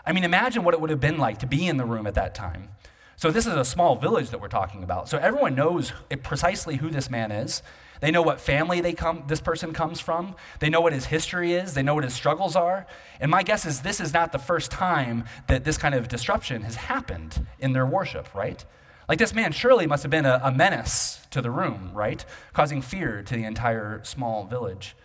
I 0.06 0.12
mean, 0.12 0.24
imagine 0.24 0.62
what 0.62 0.74
it 0.74 0.80
would 0.80 0.90
have 0.90 1.00
been 1.00 1.18
like 1.18 1.38
to 1.38 1.46
be 1.46 1.66
in 1.66 1.78
the 1.78 1.84
room 1.84 2.06
at 2.06 2.14
that 2.14 2.34
time. 2.34 2.68
So, 3.16 3.32
this 3.32 3.46
is 3.46 3.54
a 3.54 3.64
small 3.64 3.96
village 3.96 4.30
that 4.30 4.40
we're 4.40 4.48
talking 4.48 4.84
about. 4.84 5.08
So, 5.08 5.18
everyone 5.18 5.56
knows 5.56 5.92
precisely 6.22 6.76
who 6.76 6.90
this 6.90 7.10
man 7.10 7.32
is. 7.32 7.62
They 8.00 8.10
know 8.10 8.22
what 8.22 8.40
family 8.40 8.80
they 8.80 8.92
come, 8.94 9.24
this 9.26 9.40
person 9.40 9.72
comes 9.72 10.00
from. 10.00 10.34
They 10.58 10.70
know 10.70 10.80
what 10.80 10.92
his 10.92 11.06
history 11.06 11.52
is. 11.52 11.74
They 11.74 11.82
know 11.82 11.94
what 11.94 12.04
his 12.04 12.14
struggles 12.14 12.56
are. 12.56 12.86
And 13.20 13.30
my 13.30 13.42
guess 13.42 13.66
is 13.66 13.82
this 13.82 14.00
is 14.00 14.12
not 14.12 14.32
the 14.32 14.38
first 14.38 14.70
time 14.70 15.24
that 15.48 15.64
this 15.64 15.76
kind 15.76 15.94
of 15.94 16.08
disruption 16.08 16.62
has 16.62 16.76
happened 16.76 17.46
in 17.58 17.72
their 17.72 17.86
worship, 17.86 18.34
right? 18.34 18.64
Like 19.08 19.18
this 19.18 19.34
man 19.34 19.52
surely 19.52 19.86
must 19.86 20.02
have 20.02 20.10
been 20.10 20.24
a, 20.24 20.40
a 20.42 20.52
menace 20.52 21.26
to 21.30 21.42
the 21.42 21.50
room, 21.50 21.90
right? 21.92 22.24
Causing 22.52 22.80
fear 22.80 23.22
to 23.22 23.34
the 23.34 23.44
entire 23.44 24.02
small 24.04 24.44
village. 24.44 24.96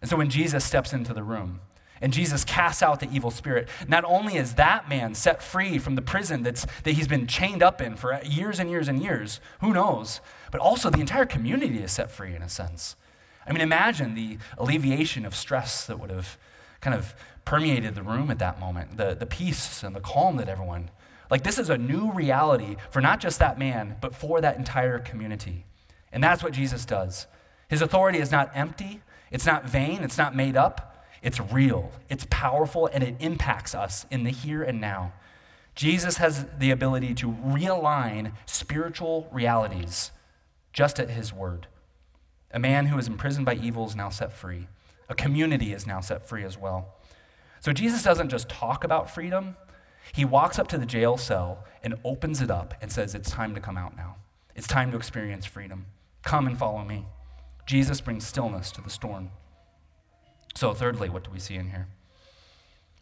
And 0.00 0.08
so 0.08 0.16
when 0.16 0.28
Jesus 0.28 0.64
steps 0.64 0.92
into 0.92 1.14
the 1.14 1.22
room, 1.22 1.60
and 2.04 2.12
Jesus 2.12 2.44
casts 2.44 2.82
out 2.82 3.00
the 3.00 3.08
evil 3.10 3.30
spirit. 3.30 3.66
Not 3.88 4.04
only 4.04 4.36
is 4.36 4.56
that 4.56 4.90
man 4.90 5.14
set 5.14 5.42
free 5.42 5.78
from 5.78 5.94
the 5.94 6.02
prison 6.02 6.42
that's, 6.42 6.66
that 6.82 6.92
he's 6.92 7.08
been 7.08 7.26
chained 7.26 7.62
up 7.62 7.80
in 7.80 7.96
for 7.96 8.20
years 8.22 8.60
and 8.60 8.68
years 8.68 8.88
and 8.88 9.02
years, 9.02 9.40
who 9.62 9.72
knows, 9.72 10.20
but 10.50 10.60
also 10.60 10.90
the 10.90 11.00
entire 11.00 11.24
community 11.24 11.78
is 11.78 11.92
set 11.92 12.10
free 12.10 12.36
in 12.36 12.42
a 12.42 12.48
sense. 12.50 12.96
I 13.46 13.52
mean, 13.52 13.62
imagine 13.62 14.14
the 14.14 14.36
alleviation 14.58 15.24
of 15.24 15.34
stress 15.34 15.86
that 15.86 15.98
would 15.98 16.10
have 16.10 16.36
kind 16.82 16.94
of 16.94 17.14
permeated 17.46 17.94
the 17.94 18.02
room 18.02 18.30
at 18.30 18.38
that 18.38 18.60
moment, 18.60 18.98
the, 18.98 19.14
the 19.14 19.24
peace 19.24 19.82
and 19.82 19.96
the 19.96 20.00
calm 20.00 20.36
that 20.36 20.48
everyone. 20.50 20.90
Like, 21.30 21.42
this 21.42 21.58
is 21.58 21.70
a 21.70 21.78
new 21.78 22.12
reality 22.12 22.76
for 22.90 23.00
not 23.00 23.18
just 23.18 23.38
that 23.38 23.58
man, 23.58 23.96
but 24.02 24.14
for 24.14 24.42
that 24.42 24.58
entire 24.58 24.98
community. 24.98 25.64
And 26.12 26.22
that's 26.22 26.42
what 26.42 26.52
Jesus 26.52 26.84
does. 26.84 27.26
His 27.68 27.80
authority 27.80 28.18
is 28.18 28.30
not 28.30 28.50
empty, 28.54 29.00
it's 29.30 29.46
not 29.46 29.66
vain, 29.66 30.02
it's 30.02 30.18
not 30.18 30.36
made 30.36 30.54
up. 30.54 30.90
It's 31.24 31.40
real, 31.40 31.90
it's 32.10 32.26
powerful, 32.28 32.86
and 32.92 33.02
it 33.02 33.16
impacts 33.18 33.74
us 33.74 34.04
in 34.10 34.24
the 34.24 34.30
here 34.30 34.62
and 34.62 34.78
now. 34.78 35.14
Jesus 35.74 36.18
has 36.18 36.46
the 36.58 36.70
ability 36.70 37.14
to 37.14 37.32
realign 37.32 38.32
spiritual 38.44 39.28
realities 39.32 40.12
just 40.74 41.00
at 41.00 41.08
his 41.08 41.32
word. 41.32 41.66
A 42.52 42.58
man 42.58 42.86
who 42.86 42.98
is 42.98 43.08
imprisoned 43.08 43.46
by 43.46 43.54
evil 43.54 43.86
is 43.86 43.96
now 43.96 44.10
set 44.10 44.34
free. 44.34 44.68
A 45.08 45.14
community 45.14 45.72
is 45.72 45.86
now 45.86 46.00
set 46.00 46.28
free 46.28 46.44
as 46.44 46.58
well. 46.58 46.94
So 47.60 47.72
Jesus 47.72 48.02
doesn't 48.02 48.28
just 48.28 48.50
talk 48.50 48.84
about 48.84 49.10
freedom, 49.10 49.56
he 50.12 50.26
walks 50.26 50.58
up 50.58 50.68
to 50.68 50.78
the 50.78 50.84
jail 50.84 51.16
cell 51.16 51.64
and 51.82 51.94
opens 52.04 52.42
it 52.42 52.50
up 52.50 52.74
and 52.82 52.92
says, 52.92 53.14
It's 53.14 53.30
time 53.30 53.54
to 53.54 53.60
come 53.60 53.78
out 53.78 53.96
now. 53.96 54.16
It's 54.54 54.66
time 54.66 54.90
to 54.90 54.98
experience 54.98 55.46
freedom. 55.46 55.86
Come 56.22 56.46
and 56.46 56.58
follow 56.58 56.84
me. 56.84 57.06
Jesus 57.64 58.02
brings 58.02 58.26
stillness 58.26 58.70
to 58.72 58.82
the 58.82 58.90
storm. 58.90 59.30
So, 60.54 60.72
thirdly, 60.72 61.08
what 61.08 61.24
do 61.24 61.30
we 61.30 61.38
see 61.38 61.54
in 61.54 61.70
here? 61.70 61.88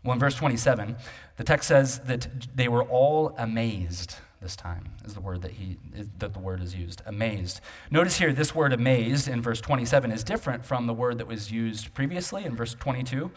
Well, 0.03 0.15
in 0.15 0.19
verse 0.19 0.35
27, 0.35 0.97
the 1.37 1.45
text 1.45 1.69
says 1.69 2.01
that 2.01 2.27
they 2.55 2.69
were 2.69 2.83
all 2.83 3.35
amazed 3.39 4.17
this 4.43 4.57
time 4.57 4.91
is 5.05 5.15
the 5.15 5.21
word 5.21 5.43
that 5.43 5.53
he 5.53 5.77
that 6.19 6.33
the 6.33 6.39
word 6.39 6.61
is 6.61 6.75
used 6.75 7.01
amazed. 7.07 7.61
Notice 7.91 8.19
here 8.19 8.33
this 8.33 8.55
word 8.55 8.73
amazed 8.73 9.29
in 9.29 9.41
verse 9.41 9.61
27 9.61 10.11
is 10.11 10.25
different 10.25 10.67
from 10.67 10.87
the 10.87 10.93
word 10.93 11.19
that 11.19 11.29
was 11.29 11.53
used 11.53 11.95
previously 11.95 12.45
in 12.45 12.57
verse 12.57 12.75
22 12.75 13.31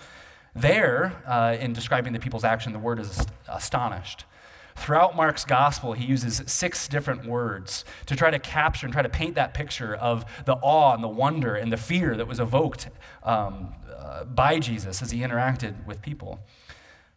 there 0.56 1.22
uh, 1.28 1.58
in 1.60 1.74
describing 1.74 2.14
the 2.14 2.20
people's 2.20 2.44
action 2.44 2.74
the 2.74 2.80
word 2.80 2.98
is 2.98 3.26
astonished 3.48 4.26
Throughout 4.76 5.16
Mark's 5.16 5.46
gospel, 5.46 5.94
he 5.94 6.06
uses 6.06 6.44
six 6.48 6.88
different 6.88 7.26
words 7.26 7.86
to 8.06 8.16
try 8.16 8.30
to 8.30 8.40
capture 8.40 8.86
and 8.86 8.94
try 8.94 9.02
to 9.02 9.10
paint 9.10 9.36
that 9.36 9.54
picture 9.54 9.96
of 9.96 10.26
the 10.46 10.56
awe 10.56 10.94
and 10.94 11.04
the 11.04 11.08
wonder 11.08 11.56
and 11.56 11.72
the 11.72 11.78
fear 11.78 12.16
that 12.18 12.28
was 12.28 12.40
evoked 12.40 12.90
um, 13.24 13.74
uh, 13.98 14.26
by 14.26 14.60
Jesus 14.60 15.02
as 15.02 15.12
he 15.12 15.22
interacted 15.22 15.86
with 15.86 16.02
people. 16.02 16.40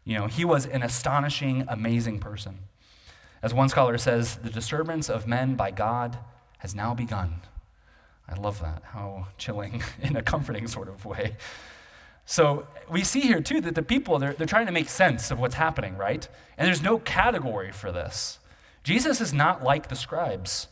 You 0.04 0.14
know, 0.14 0.26
he 0.26 0.44
was 0.44 0.66
an 0.66 0.82
astonishing, 0.82 1.64
amazing 1.68 2.20
person. 2.20 2.60
As 3.42 3.52
one 3.52 3.68
scholar 3.68 3.98
says, 3.98 4.36
the 4.36 4.50
disturbance 4.50 5.10
of 5.10 5.26
men 5.26 5.54
by 5.54 5.70
God 5.70 6.18
has 6.58 6.74
now 6.74 6.94
begun. 6.94 7.42
I 8.28 8.34
love 8.34 8.60
that. 8.60 8.82
How 8.92 9.28
chilling 9.36 9.82
in 10.00 10.16
a 10.16 10.22
comforting 10.22 10.66
sort 10.68 10.88
of 10.88 11.04
way. 11.04 11.36
So 12.30 12.66
we 12.90 13.04
see 13.04 13.20
here 13.20 13.40
too 13.40 13.62
that 13.62 13.74
the 13.74 13.82
people, 13.82 14.18
they're, 14.18 14.34
they're 14.34 14.46
trying 14.46 14.66
to 14.66 14.72
make 14.72 14.90
sense 14.90 15.30
of 15.30 15.40
what's 15.40 15.54
happening, 15.54 15.96
right? 15.96 16.28
And 16.58 16.68
there's 16.68 16.82
no 16.82 16.98
category 16.98 17.72
for 17.72 17.90
this. 17.90 18.38
Jesus 18.84 19.22
is 19.22 19.32
not 19.32 19.64
like 19.64 19.88
the 19.88 19.96
scribes. 19.96 20.68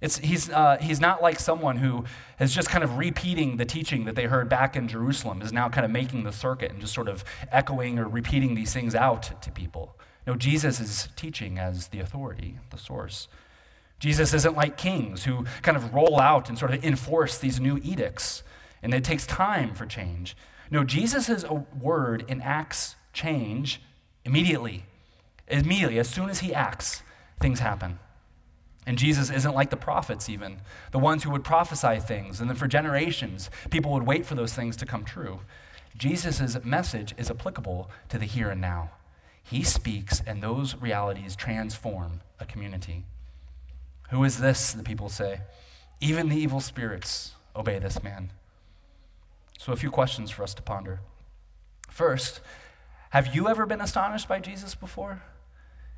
It's, 0.00 0.16
he's, 0.16 0.48
uh, 0.48 0.78
he's 0.80 0.98
not 0.98 1.22
like 1.22 1.38
someone 1.38 1.76
who 1.76 2.06
is 2.40 2.54
just 2.54 2.70
kind 2.70 2.82
of 2.82 2.96
repeating 2.96 3.58
the 3.58 3.66
teaching 3.66 4.06
that 4.06 4.14
they 4.14 4.24
heard 4.24 4.48
back 4.48 4.74
in 4.74 4.88
Jerusalem, 4.88 5.42
is 5.42 5.52
now 5.52 5.68
kind 5.68 5.84
of 5.84 5.90
making 5.90 6.24
the 6.24 6.32
circuit 6.32 6.70
and 6.70 6.80
just 6.80 6.94
sort 6.94 7.08
of 7.08 7.24
echoing 7.52 7.98
or 7.98 8.08
repeating 8.08 8.54
these 8.54 8.72
things 8.72 8.94
out 8.94 9.42
to 9.42 9.50
people. 9.50 9.94
No, 10.26 10.34
Jesus 10.34 10.80
is 10.80 11.10
teaching 11.14 11.58
as 11.58 11.88
the 11.88 12.00
authority, 12.00 12.56
the 12.70 12.78
source. 12.78 13.28
Jesus 13.98 14.32
isn't 14.32 14.56
like 14.56 14.78
kings 14.78 15.24
who 15.24 15.44
kind 15.60 15.76
of 15.76 15.92
roll 15.92 16.18
out 16.18 16.48
and 16.48 16.58
sort 16.58 16.72
of 16.72 16.82
enforce 16.82 17.36
these 17.36 17.60
new 17.60 17.78
edicts, 17.82 18.42
and 18.82 18.94
it 18.94 19.04
takes 19.04 19.26
time 19.26 19.74
for 19.74 19.84
change. 19.84 20.34
No, 20.70 20.84
Jesus' 20.84 21.44
word 21.80 22.24
enacts 22.28 22.96
change 23.12 23.80
immediately. 24.24 24.84
Immediately, 25.48 25.98
as 25.98 26.08
soon 26.08 26.30
as 26.30 26.40
he 26.40 26.54
acts, 26.54 27.02
things 27.40 27.58
happen. 27.58 27.98
And 28.86 28.96
Jesus 28.96 29.30
isn't 29.30 29.54
like 29.54 29.70
the 29.70 29.76
prophets, 29.76 30.28
even, 30.28 30.60
the 30.90 30.98
ones 30.98 31.24
who 31.24 31.30
would 31.30 31.44
prophesy 31.44 31.98
things, 31.98 32.40
and 32.40 32.48
then 32.48 32.56
for 32.56 32.66
generations, 32.66 33.50
people 33.70 33.92
would 33.92 34.06
wait 34.06 34.24
for 34.24 34.34
those 34.34 34.54
things 34.54 34.76
to 34.76 34.86
come 34.86 35.04
true. 35.04 35.40
Jesus' 35.96 36.56
message 36.64 37.14
is 37.18 37.30
applicable 37.30 37.90
to 38.08 38.18
the 38.18 38.24
here 38.24 38.50
and 38.50 38.60
now. 38.60 38.90
He 39.42 39.62
speaks, 39.64 40.22
and 40.26 40.42
those 40.42 40.76
realities 40.76 41.36
transform 41.36 42.20
a 42.38 42.46
community. 42.46 43.04
Who 44.10 44.24
is 44.24 44.38
this? 44.38 44.72
The 44.72 44.82
people 44.82 45.08
say. 45.08 45.40
Even 46.00 46.28
the 46.28 46.36
evil 46.36 46.60
spirits 46.60 47.32
obey 47.54 47.78
this 47.78 48.02
man. 48.02 48.30
So, 49.60 49.74
a 49.74 49.76
few 49.76 49.90
questions 49.90 50.30
for 50.30 50.42
us 50.42 50.54
to 50.54 50.62
ponder. 50.62 51.00
First, 51.90 52.40
have 53.10 53.34
you 53.34 53.46
ever 53.46 53.66
been 53.66 53.82
astonished 53.82 54.26
by 54.26 54.40
Jesus 54.40 54.74
before? 54.74 55.20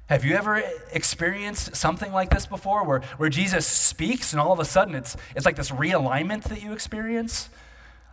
Have 0.07 0.25
you 0.25 0.35
ever 0.35 0.61
experienced 0.91 1.77
something 1.77 2.13
like 2.13 2.31
this 2.31 2.45
before 2.45 2.85
where, 2.85 3.03
where 3.19 3.29
Jesus 3.29 3.65
speaks 3.65 4.33
and 4.33 4.41
all 4.41 4.51
of 4.51 4.59
a 4.59 4.65
sudden 4.65 4.97
it's, 4.97 5.17
it's 5.37 5.47
like 5.47 5.55
this 5.55 5.71
realignment 5.71 6.43
that 6.49 6.61
you 6.61 6.73
experience? 6.73 7.51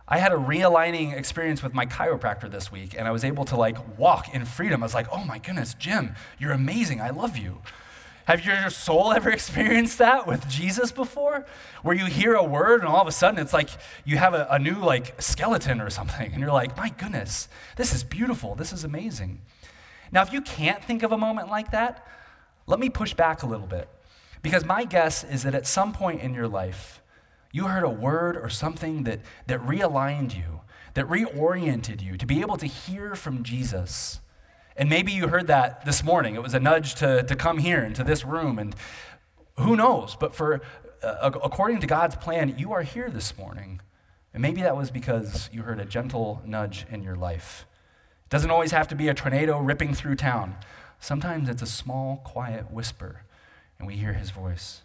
I 0.06 0.18
had 0.18 0.30
a 0.30 0.36
realigning 0.36 1.18
experience 1.18 1.64
with 1.64 1.74
my 1.74 1.84
chiropractor 1.84 2.48
this 2.48 2.70
week 2.70 2.94
and 2.96 3.08
I 3.08 3.10
was 3.10 3.24
able 3.24 3.44
to 3.46 3.56
like 3.56 3.98
walk 3.98 4.32
in 4.32 4.44
freedom. 4.44 4.84
I 4.84 4.86
was 4.86 4.94
like, 4.94 5.08
oh 5.10 5.24
my 5.24 5.38
goodness, 5.38 5.74
Jim, 5.74 6.14
you're 6.38 6.52
amazing. 6.52 7.00
I 7.00 7.10
love 7.10 7.36
you. 7.36 7.60
Have 8.26 8.44
your 8.44 8.70
soul 8.70 9.12
ever 9.16 9.30
experienced 9.30 9.98
that 9.98 10.26
with 10.26 10.48
Jesus 10.48 10.92
before? 10.92 11.46
Where 11.82 11.96
you 11.96 12.06
hear 12.06 12.34
a 12.34 12.44
word 12.44 12.80
and 12.80 12.88
all 12.88 13.00
of 13.00 13.08
a 13.08 13.12
sudden 13.12 13.40
it's 13.40 13.52
like 13.52 13.70
you 14.04 14.16
have 14.16 14.34
a, 14.34 14.46
a 14.50 14.58
new 14.58 14.76
like 14.76 15.20
skeleton 15.20 15.80
or 15.80 15.90
something 15.90 16.32
and 16.32 16.40
you're 16.40 16.52
like, 16.52 16.76
my 16.76 16.90
goodness, 16.90 17.48
this 17.76 17.94
is 17.94 18.04
beautiful. 18.04 18.54
This 18.54 18.72
is 18.72 18.84
amazing. 18.84 19.40
Now, 20.12 20.22
if 20.22 20.32
you 20.32 20.40
can't 20.40 20.84
think 20.84 21.02
of 21.02 21.12
a 21.12 21.18
moment 21.18 21.48
like 21.48 21.70
that, 21.70 22.06
let 22.66 22.80
me 22.80 22.88
push 22.88 23.14
back 23.14 23.42
a 23.42 23.46
little 23.46 23.66
bit. 23.66 23.88
Because 24.42 24.64
my 24.64 24.84
guess 24.84 25.22
is 25.22 25.42
that 25.42 25.54
at 25.54 25.66
some 25.66 25.92
point 25.92 26.20
in 26.20 26.34
your 26.34 26.48
life, 26.48 27.02
you 27.52 27.66
heard 27.66 27.84
a 27.84 27.90
word 27.90 28.36
or 28.36 28.48
something 28.48 29.04
that, 29.04 29.20
that 29.46 29.60
realigned 29.60 30.36
you, 30.36 30.60
that 30.94 31.06
reoriented 31.08 32.02
you 32.02 32.16
to 32.16 32.26
be 32.26 32.40
able 32.40 32.56
to 32.56 32.66
hear 32.66 33.14
from 33.14 33.42
Jesus 33.42 34.20
and 34.76 34.88
maybe 34.88 35.12
you 35.12 35.28
heard 35.28 35.46
that 35.48 35.84
this 35.84 36.02
morning. 36.02 36.34
It 36.34 36.42
was 36.42 36.54
a 36.54 36.60
nudge 36.60 36.94
to, 36.96 37.22
to 37.22 37.36
come 37.36 37.58
here 37.58 37.82
into 37.82 38.04
this 38.04 38.24
room. 38.24 38.58
And 38.58 38.74
who 39.58 39.76
knows? 39.76 40.16
But 40.18 40.34
for, 40.34 40.60
uh, 41.02 41.30
according 41.42 41.80
to 41.80 41.86
God's 41.86 42.16
plan, 42.16 42.54
you 42.56 42.72
are 42.72 42.82
here 42.82 43.10
this 43.10 43.36
morning. 43.36 43.80
And 44.32 44.42
maybe 44.42 44.62
that 44.62 44.76
was 44.76 44.90
because 44.90 45.50
you 45.52 45.62
heard 45.62 45.80
a 45.80 45.84
gentle 45.84 46.42
nudge 46.46 46.86
in 46.90 47.02
your 47.02 47.16
life. 47.16 47.66
It 48.24 48.30
doesn't 48.30 48.50
always 48.50 48.70
have 48.70 48.88
to 48.88 48.94
be 48.94 49.08
a 49.08 49.14
tornado 49.14 49.58
ripping 49.58 49.94
through 49.94 50.16
town. 50.16 50.56
Sometimes 51.00 51.48
it's 51.48 51.62
a 51.62 51.66
small, 51.66 52.18
quiet 52.18 52.70
whisper, 52.70 53.22
and 53.78 53.88
we 53.88 53.96
hear 53.96 54.12
his 54.12 54.30
voice. 54.30 54.82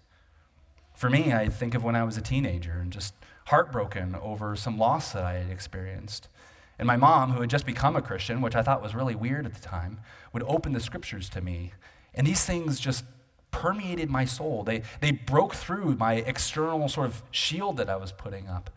For 0.96 1.10
me, 1.10 1.34
I 1.34 1.50
think 1.50 1.76
of 1.76 1.84
when 1.84 1.96
I 1.96 2.04
was 2.04 2.18
a 2.18 2.22
teenager 2.22 2.80
and 2.80 2.92
just 2.92 3.14
heartbroken 3.48 4.16
over 4.16 4.56
some 4.56 4.78
loss 4.78 5.12
that 5.12 5.24
I 5.24 5.34
had 5.34 5.52
experienced. 5.52 6.30
And 6.78 6.88
my 6.88 6.98
mom, 6.98 7.32
who 7.32 7.42
had 7.42 7.50
just 7.50 7.66
become 7.66 7.96
a 7.96 8.02
Christian, 8.02 8.42
which 8.42 8.56
I 8.56 8.62
thought 8.62 8.82
was 8.82 8.96
really 8.96 9.16
weird 9.16 9.46
at 9.46 9.54
the 9.54 9.62
time, 9.62 10.00
would 10.34 10.44
open 10.44 10.74
the 10.74 10.80
scriptures 10.80 11.30
to 11.30 11.42
me. 11.42 11.74
And 12.14 12.28
these 12.28 12.44
things 12.44 12.80
just 12.80 13.06
permeated 13.52 14.10
my 14.10 14.26
soul. 14.26 14.64
They, 14.64 14.82
they 15.00 15.12
broke 15.12 15.56
through 15.56 15.96
my 15.96 16.16
external 16.16 16.90
sort 16.90 17.08
of 17.08 17.24
shield 17.32 17.78
that 17.78 17.90
I 17.90 17.96
was 17.96 18.12
putting 18.12 18.48
up. 18.48 18.70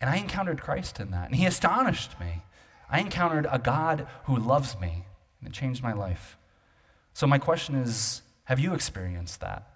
And 0.00 0.08
I 0.08 0.16
encountered 0.16 0.62
Christ 0.62 1.00
in 1.00 1.10
that. 1.10 1.26
And 1.26 1.36
he 1.36 1.46
astonished 1.46 2.18
me. 2.18 2.42
I 2.88 3.00
encountered 3.00 3.46
a 3.50 3.58
God 3.58 4.06
who 4.24 4.36
loves 4.36 4.78
me. 4.80 5.04
And 5.40 5.48
it 5.48 5.52
changed 5.52 5.82
my 5.82 5.92
life. 5.92 6.38
So, 7.12 7.26
my 7.26 7.38
question 7.38 7.74
is 7.74 8.22
have 8.44 8.60
you 8.60 8.74
experienced 8.74 9.40
that? 9.40 9.68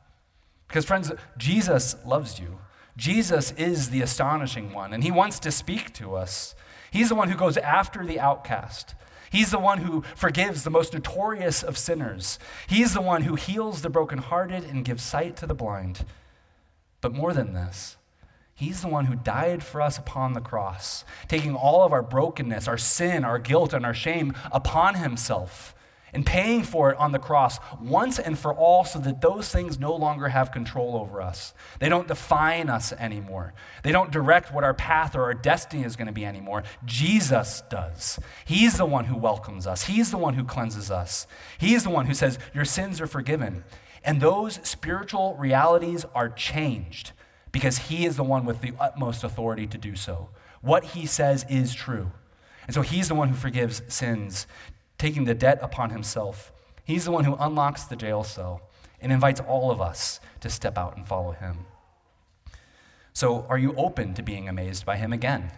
Because, 0.69 0.85
friends, 0.85 1.11
Jesus 1.37 1.97
loves 2.07 2.38
you. 2.38 2.59
Jesus 2.97 3.52
is 3.52 3.90
the 3.90 4.02
astonishing 4.02 4.73
one, 4.73 4.93
and 4.93 5.02
he 5.02 5.11
wants 5.11 5.38
to 5.40 5.50
speak 5.50 5.93
to 5.95 6.14
us. 6.14 6.55
He's 6.91 7.09
the 7.09 7.15
one 7.15 7.29
who 7.29 7.37
goes 7.37 7.57
after 7.57 8.05
the 8.05 8.21
outcast. 8.21 8.95
He's 9.31 9.51
the 9.51 9.59
one 9.59 9.79
who 9.79 10.03
forgives 10.17 10.65
the 10.65 10.71
most 10.71 10.93
notorious 10.93 11.63
of 11.63 11.79
sinners. 11.79 12.39
He's 12.67 12.95
the 12.95 13.01
one 13.01 13.23
who 13.23 13.37
heals 13.37 13.83
the 13.83 13.91
brokenhearted 13.91 14.65
and 14.65 14.85
gives 14.85 15.03
sight 15.03 15.37
to 15.37 15.47
the 15.47 15.55
blind. 15.55 16.05
But 17.01 17.15
more 17.15 17.33
than 17.33 17.53
this, 17.53 17.97
He's 18.53 18.83
the 18.83 18.89
one 18.89 19.07
who 19.07 19.15
died 19.15 19.63
for 19.63 19.81
us 19.81 19.97
upon 19.97 20.35
the 20.35 20.41
cross, 20.41 21.07
taking 21.29 21.55
all 21.55 21.83
of 21.83 21.95
our 21.95 22.03
brokenness, 22.03 22.69
our 22.69 22.77
sin, 22.77 23.25
our 23.25 23.39
guilt, 23.39 23.73
and 23.73 23.87
our 23.87 23.95
shame 23.95 24.35
upon 24.53 24.97
Himself 24.97 25.75
and 26.12 26.26
paying 26.26 26.62
for 26.62 26.90
it 26.90 26.99
on 26.99 27.12
the 27.12 27.19
cross 27.19 27.59
once 27.81 28.19
and 28.19 28.38
for 28.38 28.52
all 28.52 28.85
so 28.85 28.99
that 28.99 29.21
those 29.21 29.49
things 29.49 29.79
no 29.79 29.95
longer 29.95 30.29
have 30.29 30.52
control 30.52 30.97
over 30.97 31.21
us. 31.21 31.55
They 31.79 31.88
don't 31.88 32.09
define 32.09 32.69
us 32.69 32.93
anymore. 32.93 33.55
They 33.83 33.93
don't 33.93 34.11
direct 34.11 34.52
what 34.52 34.64
our 34.64 34.75
path 34.75 35.14
or 35.14 35.25
our 35.25 35.35
destiny 35.35 35.85
is 35.85 35.97
going 35.97 36.07
to 36.07 36.12
be 36.12 36.25
anymore. 36.25 36.64
Jesus 36.85 37.62
does. 37.71 38.19
He's 38.45 38.76
the 38.76 38.87
one 38.87 39.07
who 39.07 39.17
welcomes 39.17 39.67
us, 39.67 39.85
He's 39.85 40.11
the 40.11 40.19
one 40.19 40.35
who 40.35 40.45
cleanses 40.45 40.90
us. 40.90 41.26
He's 41.59 41.85
the 41.85 41.90
one 41.90 42.07
who 42.07 42.14
says, 42.14 42.38
Your 42.55 42.64
sins 42.64 43.00
are 43.00 43.07
forgiven. 43.07 43.64
And 44.02 44.21
those 44.21 44.61
spiritual 44.67 45.37
realities 45.37 46.07
are 46.14 46.31
changed 46.31 47.12
because 47.52 47.79
He 47.79 48.07
is 48.07 48.17
the 48.17 48.25
one 48.25 48.45
with 48.45 48.62
the 48.62 48.73
utmost 48.81 49.25
authority 49.25 49.67
to 49.67 49.79
do 49.79 49.95
so. 49.95 50.31
What 50.62 50.85
He 50.85 51.07
says 51.07 51.45
is 51.49 51.75
true. 51.75 52.12
And 52.67 52.75
so 52.75 52.83
He's 52.83 53.09
the 53.09 53.14
one 53.14 53.29
who 53.29 53.37
forgives 53.37 53.83
sins 53.88 54.47
taking 55.00 55.25
the 55.25 55.35
debt 55.35 55.59
upon 55.62 55.88
himself. 55.88 56.52
He's 56.85 57.07
the 57.07 57.11
one 57.11 57.25
who 57.25 57.35
unlocks 57.37 57.85
the 57.85 57.97
jail 57.97 58.23
cell 58.23 58.61
and 59.00 59.11
invites 59.11 59.40
all 59.40 59.71
of 59.71 59.80
us 59.80 60.21
to 60.40 60.50
step 60.50 60.76
out 60.76 60.95
and 60.95 61.09
follow 61.09 61.33
him. 61.33 61.64
So, 63.14 63.47
are 63.49 63.59
you 63.59 63.75
open 63.76 64.12
to 64.14 64.23
being 64.23 64.47
amazed 64.47 64.85
by 64.85 64.99
him 64.99 65.12
again? 65.12 65.52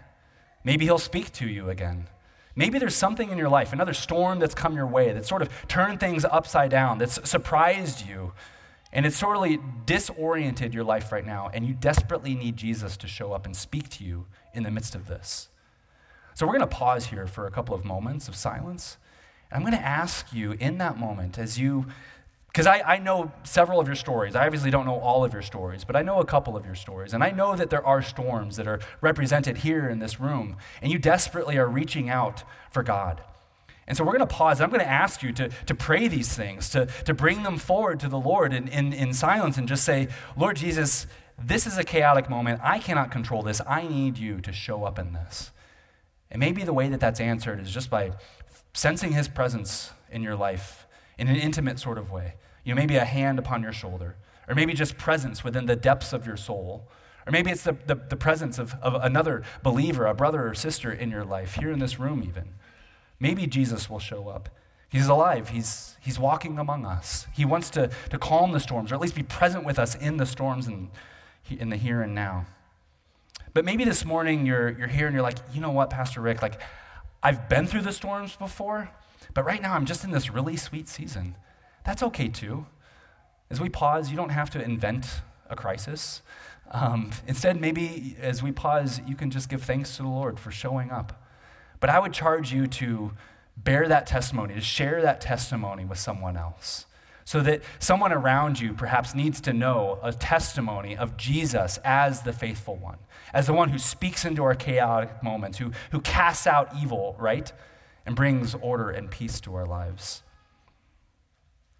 Maybe 0.64 0.84
he'll 0.84 0.98
speak 0.98 1.32
to 1.32 1.48
you 1.48 1.70
again. 1.70 2.08
Maybe 2.54 2.78
there's 2.78 2.94
something 2.94 3.30
in 3.30 3.38
your 3.38 3.48
life, 3.48 3.72
another 3.72 3.94
storm 3.94 4.38
that's 4.38 4.54
come 4.54 4.76
your 4.76 4.86
way 4.86 5.12
that 5.12 5.26
sort 5.26 5.42
of 5.42 5.48
turned 5.66 5.98
things 5.98 6.24
upside 6.24 6.70
down, 6.70 6.98
that's 6.98 7.28
surprised 7.28 8.06
you, 8.06 8.32
and 8.92 9.04
it's 9.04 9.16
sort 9.16 9.36
of 9.36 9.86
disoriented 9.86 10.72
your 10.72 10.84
life 10.84 11.10
right 11.10 11.26
now, 11.26 11.50
and 11.52 11.66
you 11.66 11.74
desperately 11.74 12.34
need 12.34 12.56
Jesus 12.56 12.96
to 12.98 13.08
show 13.08 13.32
up 13.32 13.44
and 13.44 13.56
speak 13.56 13.88
to 13.90 14.04
you 14.04 14.26
in 14.54 14.62
the 14.62 14.70
midst 14.70 14.94
of 14.94 15.08
this. 15.08 15.48
So, 16.34 16.46
we're 16.46 16.58
going 16.58 16.68
to 16.68 16.76
pause 16.76 17.06
here 17.06 17.26
for 17.26 17.46
a 17.48 17.50
couple 17.50 17.74
of 17.74 17.84
moments 17.84 18.28
of 18.28 18.36
silence. 18.36 18.98
I'm 19.52 19.60
going 19.60 19.72
to 19.72 19.84
ask 19.84 20.32
you 20.32 20.52
in 20.52 20.78
that 20.78 20.98
moment 20.98 21.38
as 21.38 21.58
you, 21.58 21.86
because 22.48 22.66
I, 22.66 22.80
I 22.80 22.98
know 22.98 23.32
several 23.44 23.80
of 23.80 23.86
your 23.86 23.96
stories. 23.96 24.34
I 24.34 24.44
obviously 24.46 24.70
don't 24.70 24.86
know 24.86 24.98
all 24.98 25.24
of 25.24 25.32
your 25.32 25.42
stories, 25.42 25.84
but 25.84 25.96
I 25.96 26.02
know 26.02 26.20
a 26.20 26.24
couple 26.24 26.56
of 26.56 26.64
your 26.66 26.74
stories. 26.74 27.14
And 27.14 27.22
I 27.22 27.30
know 27.30 27.56
that 27.56 27.70
there 27.70 27.86
are 27.86 28.02
storms 28.02 28.56
that 28.56 28.66
are 28.66 28.80
represented 29.00 29.58
here 29.58 29.88
in 29.88 29.98
this 29.98 30.20
room, 30.20 30.56
and 30.80 30.92
you 30.92 30.98
desperately 30.98 31.56
are 31.58 31.68
reaching 31.68 32.10
out 32.10 32.44
for 32.70 32.82
God. 32.82 33.22
And 33.86 33.96
so 33.96 34.04
we're 34.04 34.16
going 34.16 34.28
to 34.28 34.34
pause. 34.34 34.60
I'm 34.60 34.70
going 34.70 34.80
to 34.80 34.88
ask 34.88 35.22
you 35.22 35.32
to, 35.32 35.48
to 35.66 35.74
pray 35.74 36.08
these 36.08 36.32
things, 36.34 36.70
to, 36.70 36.86
to 37.04 37.14
bring 37.14 37.42
them 37.42 37.58
forward 37.58 38.00
to 38.00 38.08
the 38.08 38.18
Lord 38.18 38.52
in, 38.52 38.68
in, 38.68 38.92
in 38.92 39.12
silence 39.12 39.58
and 39.58 39.66
just 39.66 39.84
say, 39.84 40.08
Lord 40.36 40.56
Jesus, 40.56 41.06
this 41.42 41.66
is 41.66 41.78
a 41.78 41.84
chaotic 41.84 42.30
moment. 42.30 42.60
I 42.62 42.78
cannot 42.78 43.10
control 43.10 43.42
this. 43.42 43.60
I 43.66 43.86
need 43.88 44.18
you 44.18 44.40
to 44.42 44.52
show 44.52 44.84
up 44.84 44.98
in 44.98 45.12
this. 45.12 45.50
And 46.30 46.38
maybe 46.40 46.62
the 46.62 46.72
way 46.72 46.88
that 46.88 47.00
that's 47.00 47.20
answered 47.20 47.60
is 47.60 47.70
just 47.70 47.90
by 47.90 48.12
sensing 48.72 49.12
his 49.12 49.28
presence 49.28 49.90
in 50.10 50.22
your 50.22 50.36
life 50.36 50.86
in 51.18 51.28
an 51.28 51.36
intimate 51.36 51.78
sort 51.78 51.98
of 51.98 52.10
way. 52.10 52.34
You 52.64 52.74
know, 52.74 52.80
maybe 52.80 52.96
a 52.96 53.04
hand 53.04 53.38
upon 53.38 53.62
your 53.62 53.72
shoulder, 53.72 54.16
or 54.48 54.54
maybe 54.54 54.72
just 54.72 54.96
presence 54.96 55.44
within 55.44 55.66
the 55.66 55.76
depths 55.76 56.12
of 56.12 56.26
your 56.26 56.36
soul. 56.36 56.88
Or 57.26 57.32
maybe 57.32 57.50
it's 57.50 57.62
the, 57.62 57.76
the, 57.86 57.94
the 57.94 58.16
presence 58.16 58.58
of, 58.58 58.74
of 58.82 58.94
another 58.94 59.42
believer, 59.62 60.06
a 60.06 60.14
brother 60.14 60.46
or 60.46 60.54
sister 60.54 60.90
in 60.92 61.10
your 61.10 61.24
life, 61.24 61.54
here 61.54 61.70
in 61.70 61.78
this 61.78 61.98
room, 61.98 62.24
even. 62.26 62.54
Maybe 63.20 63.46
Jesus 63.46 63.88
will 63.88 64.00
show 64.00 64.28
up. 64.28 64.48
He's 64.88 65.06
alive. 65.06 65.50
He's, 65.50 65.96
he's 66.00 66.18
walking 66.18 66.58
among 66.58 66.84
us. 66.84 67.26
He 67.32 67.44
wants 67.44 67.70
to, 67.70 67.90
to 68.10 68.18
calm 68.18 68.52
the 68.52 68.60
storms, 68.60 68.90
or 68.90 68.96
at 68.96 69.00
least 69.00 69.14
be 69.14 69.22
present 69.22 69.64
with 69.64 69.78
us 69.78 69.94
in 69.94 70.16
the 70.16 70.26
storms 70.26 70.66
and 70.66 70.90
in 71.48 71.70
the 71.70 71.76
here 71.76 72.02
and 72.02 72.14
now. 72.14 72.46
But 73.54 73.64
maybe 73.64 73.84
this 73.84 74.04
morning 74.04 74.44
you're, 74.44 74.70
you're 74.70 74.88
here 74.88 75.06
and 75.06 75.14
you're 75.14 75.22
like, 75.22 75.38
you 75.52 75.60
know 75.60 75.70
what, 75.70 75.90
Pastor 75.90 76.20
Rick, 76.20 76.42
like, 76.42 76.60
I've 77.22 77.48
been 77.48 77.66
through 77.66 77.82
the 77.82 77.92
storms 77.92 78.36
before, 78.36 78.90
but 79.34 79.44
right 79.44 79.62
now 79.62 79.74
I'm 79.74 79.86
just 79.86 80.04
in 80.04 80.10
this 80.10 80.30
really 80.30 80.56
sweet 80.56 80.88
season. 80.88 81.36
That's 81.84 82.02
okay 82.02 82.28
too. 82.28 82.66
As 83.50 83.60
we 83.60 83.68
pause, 83.68 84.10
you 84.10 84.16
don't 84.16 84.30
have 84.30 84.50
to 84.50 84.62
invent 84.62 85.22
a 85.48 85.54
crisis. 85.54 86.22
Um, 86.70 87.10
instead, 87.26 87.60
maybe 87.60 88.16
as 88.20 88.42
we 88.42 88.50
pause, 88.50 89.00
you 89.06 89.14
can 89.14 89.30
just 89.30 89.48
give 89.48 89.62
thanks 89.62 89.96
to 89.96 90.02
the 90.02 90.08
Lord 90.08 90.40
for 90.40 90.50
showing 90.50 90.90
up. 90.90 91.22
But 91.80 91.90
I 91.90 91.98
would 91.98 92.12
charge 92.12 92.52
you 92.52 92.66
to 92.66 93.12
bear 93.56 93.86
that 93.88 94.06
testimony, 94.06 94.54
to 94.54 94.60
share 94.60 95.02
that 95.02 95.20
testimony 95.20 95.84
with 95.84 95.98
someone 95.98 96.36
else. 96.36 96.86
So 97.24 97.40
that 97.40 97.62
someone 97.78 98.12
around 98.12 98.60
you 98.60 98.72
perhaps 98.72 99.14
needs 99.14 99.40
to 99.42 99.52
know 99.52 99.98
a 100.02 100.12
testimony 100.12 100.96
of 100.96 101.16
Jesus 101.16 101.78
as 101.84 102.22
the 102.22 102.32
faithful 102.32 102.76
one, 102.76 102.98
as 103.32 103.46
the 103.46 103.52
one 103.52 103.68
who 103.68 103.78
speaks 103.78 104.24
into 104.24 104.42
our 104.42 104.54
chaotic 104.54 105.22
moments, 105.22 105.58
who, 105.58 105.72
who 105.92 106.00
casts 106.00 106.46
out 106.46 106.70
evil, 106.80 107.16
right? 107.18 107.52
And 108.04 108.16
brings 108.16 108.54
order 108.56 108.90
and 108.90 109.10
peace 109.10 109.40
to 109.40 109.54
our 109.54 109.66
lives. 109.66 110.22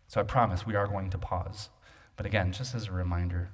So 0.07 0.21
I 0.21 0.25
promise 0.25 0.67
we 0.67 0.77
are 0.77 0.87
going 0.87 1.11
to 1.11 1.19
pause. 1.19 1.71
But 2.17 2.27
again, 2.27 2.53
just 2.53 2.75
as 2.75 2.89
a 2.89 2.93
reminder, 2.93 3.51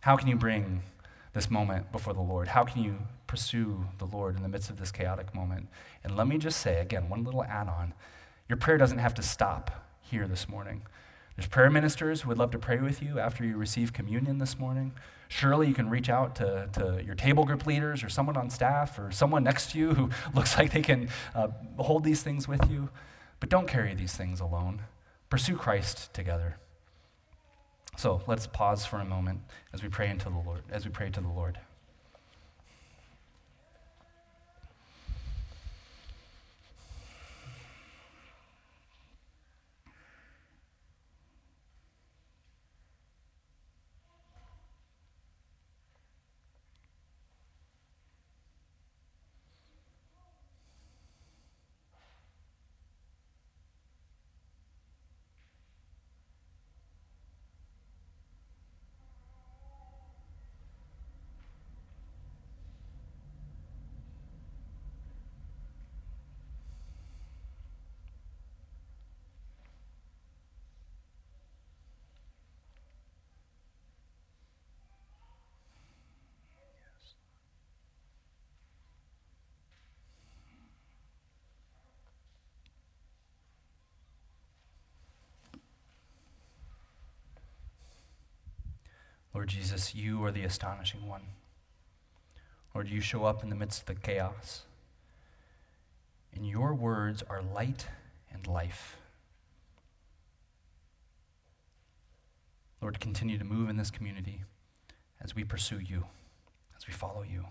how 0.00 0.16
can 0.16 0.26
you 0.26 0.36
bring 0.36 0.82
this 1.32 1.50
moment 1.50 1.92
before 1.92 2.12
the 2.12 2.20
Lord? 2.20 2.48
How 2.48 2.64
can 2.64 2.82
you 2.82 2.96
pursue 3.26 3.86
the 3.98 4.06
Lord 4.06 4.36
in 4.36 4.42
the 4.42 4.48
midst 4.48 4.68
of 4.68 4.78
this 4.78 4.90
chaotic 4.90 5.34
moment? 5.34 5.68
And 6.02 6.16
let 6.16 6.26
me 6.26 6.38
just 6.38 6.60
say, 6.60 6.80
again, 6.80 7.08
one 7.08 7.22
little 7.22 7.44
add 7.44 7.68
on 7.68 7.94
your 8.48 8.58
prayer 8.58 8.76
doesn't 8.76 8.98
have 8.98 9.14
to 9.14 9.22
stop 9.22 9.70
here 10.12 10.28
this 10.28 10.46
morning. 10.46 10.82
There's 11.36 11.48
prayer 11.48 11.70
ministers 11.70 12.20
who 12.20 12.28
would 12.28 12.36
love 12.36 12.50
to 12.50 12.58
pray 12.58 12.78
with 12.78 13.02
you 13.02 13.18
after 13.18 13.46
you 13.46 13.56
receive 13.56 13.94
communion 13.94 14.36
this 14.36 14.58
morning. 14.58 14.92
Surely 15.28 15.66
you 15.66 15.72
can 15.72 15.88
reach 15.88 16.10
out 16.10 16.36
to, 16.36 16.68
to 16.74 17.02
your 17.02 17.14
table 17.14 17.46
group 17.46 17.66
leaders 17.66 18.04
or 18.04 18.10
someone 18.10 18.36
on 18.36 18.50
staff 18.50 18.98
or 18.98 19.10
someone 19.10 19.42
next 19.42 19.70
to 19.70 19.78
you 19.78 19.94
who 19.94 20.10
looks 20.34 20.58
like 20.58 20.70
they 20.70 20.82
can 20.82 21.08
uh, 21.34 21.48
hold 21.78 22.04
these 22.04 22.22
things 22.22 22.46
with 22.46 22.70
you. 22.70 22.90
But 23.40 23.48
don't 23.48 23.66
carry 23.66 23.94
these 23.94 24.12
things 24.12 24.38
alone. 24.38 24.82
Pursue 25.30 25.56
Christ 25.56 26.12
together. 26.12 26.58
So 27.96 28.20
let's 28.26 28.46
pause 28.46 28.84
for 28.84 28.98
a 28.98 29.04
moment 29.06 29.40
as 29.72 29.82
we 29.82 29.88
pray 29.88 30.10
into 30.10 30.28
the 30.28 30.36
Lord, 30.36 30.60
as 30.70 30.84
we 30.84 30.90
pray 30.90 31.08
to 31.08 31.20
the 31.22 31.28
Lord. 31.28 31.58
Lord 89.42 89.50
Jesus, 89.50 89.92
you 89.92 90.24
are 90.24 90.30
the 90.30 90.44
astonishing 90.44 91.08
one. 91.08 91.22
Lord, 92.76 92.88
you 92.88 93.00
show 93.00 93.24
up 93.24 93.42
in 93.42 93.50
the 93.50 93.56
midst 93.56 93.80
of 93.80 93.86
the 93.86 93.96
chaos. 93.96 94.62
And 96.32 96.46
your 96.46 96.74
words 96.74 97.24
are 97.28 97.42
light 97.42 97.88
and 98.32 98.46
life. 98.46 98.98
Lord, 102.80 103.00
continue 103.00 103.36
to 103.36 103.42
move 103.42 103.68
in 103.68 103.78
this 103.78 103.90
community 103.90 104.42
as 105.20 105.34
we 105.34 105.42
pursue 105.42 105.80
you, 105.80 106.04
as 106.76 106.86
we 106.86 106.92
follow 106.92 107.24
you. 107.24 107.46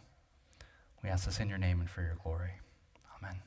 We 1.04 1.10
ask 1.10 1.26
this 1.26 1.42
in 1.42 1.50
your 1.50 1.58
name 1.58 1.82
and 1.82 1.90
for 1.90 2.04
your 2.04 2.16
glory. 2.24 2.52
Amen. 3.18 3.42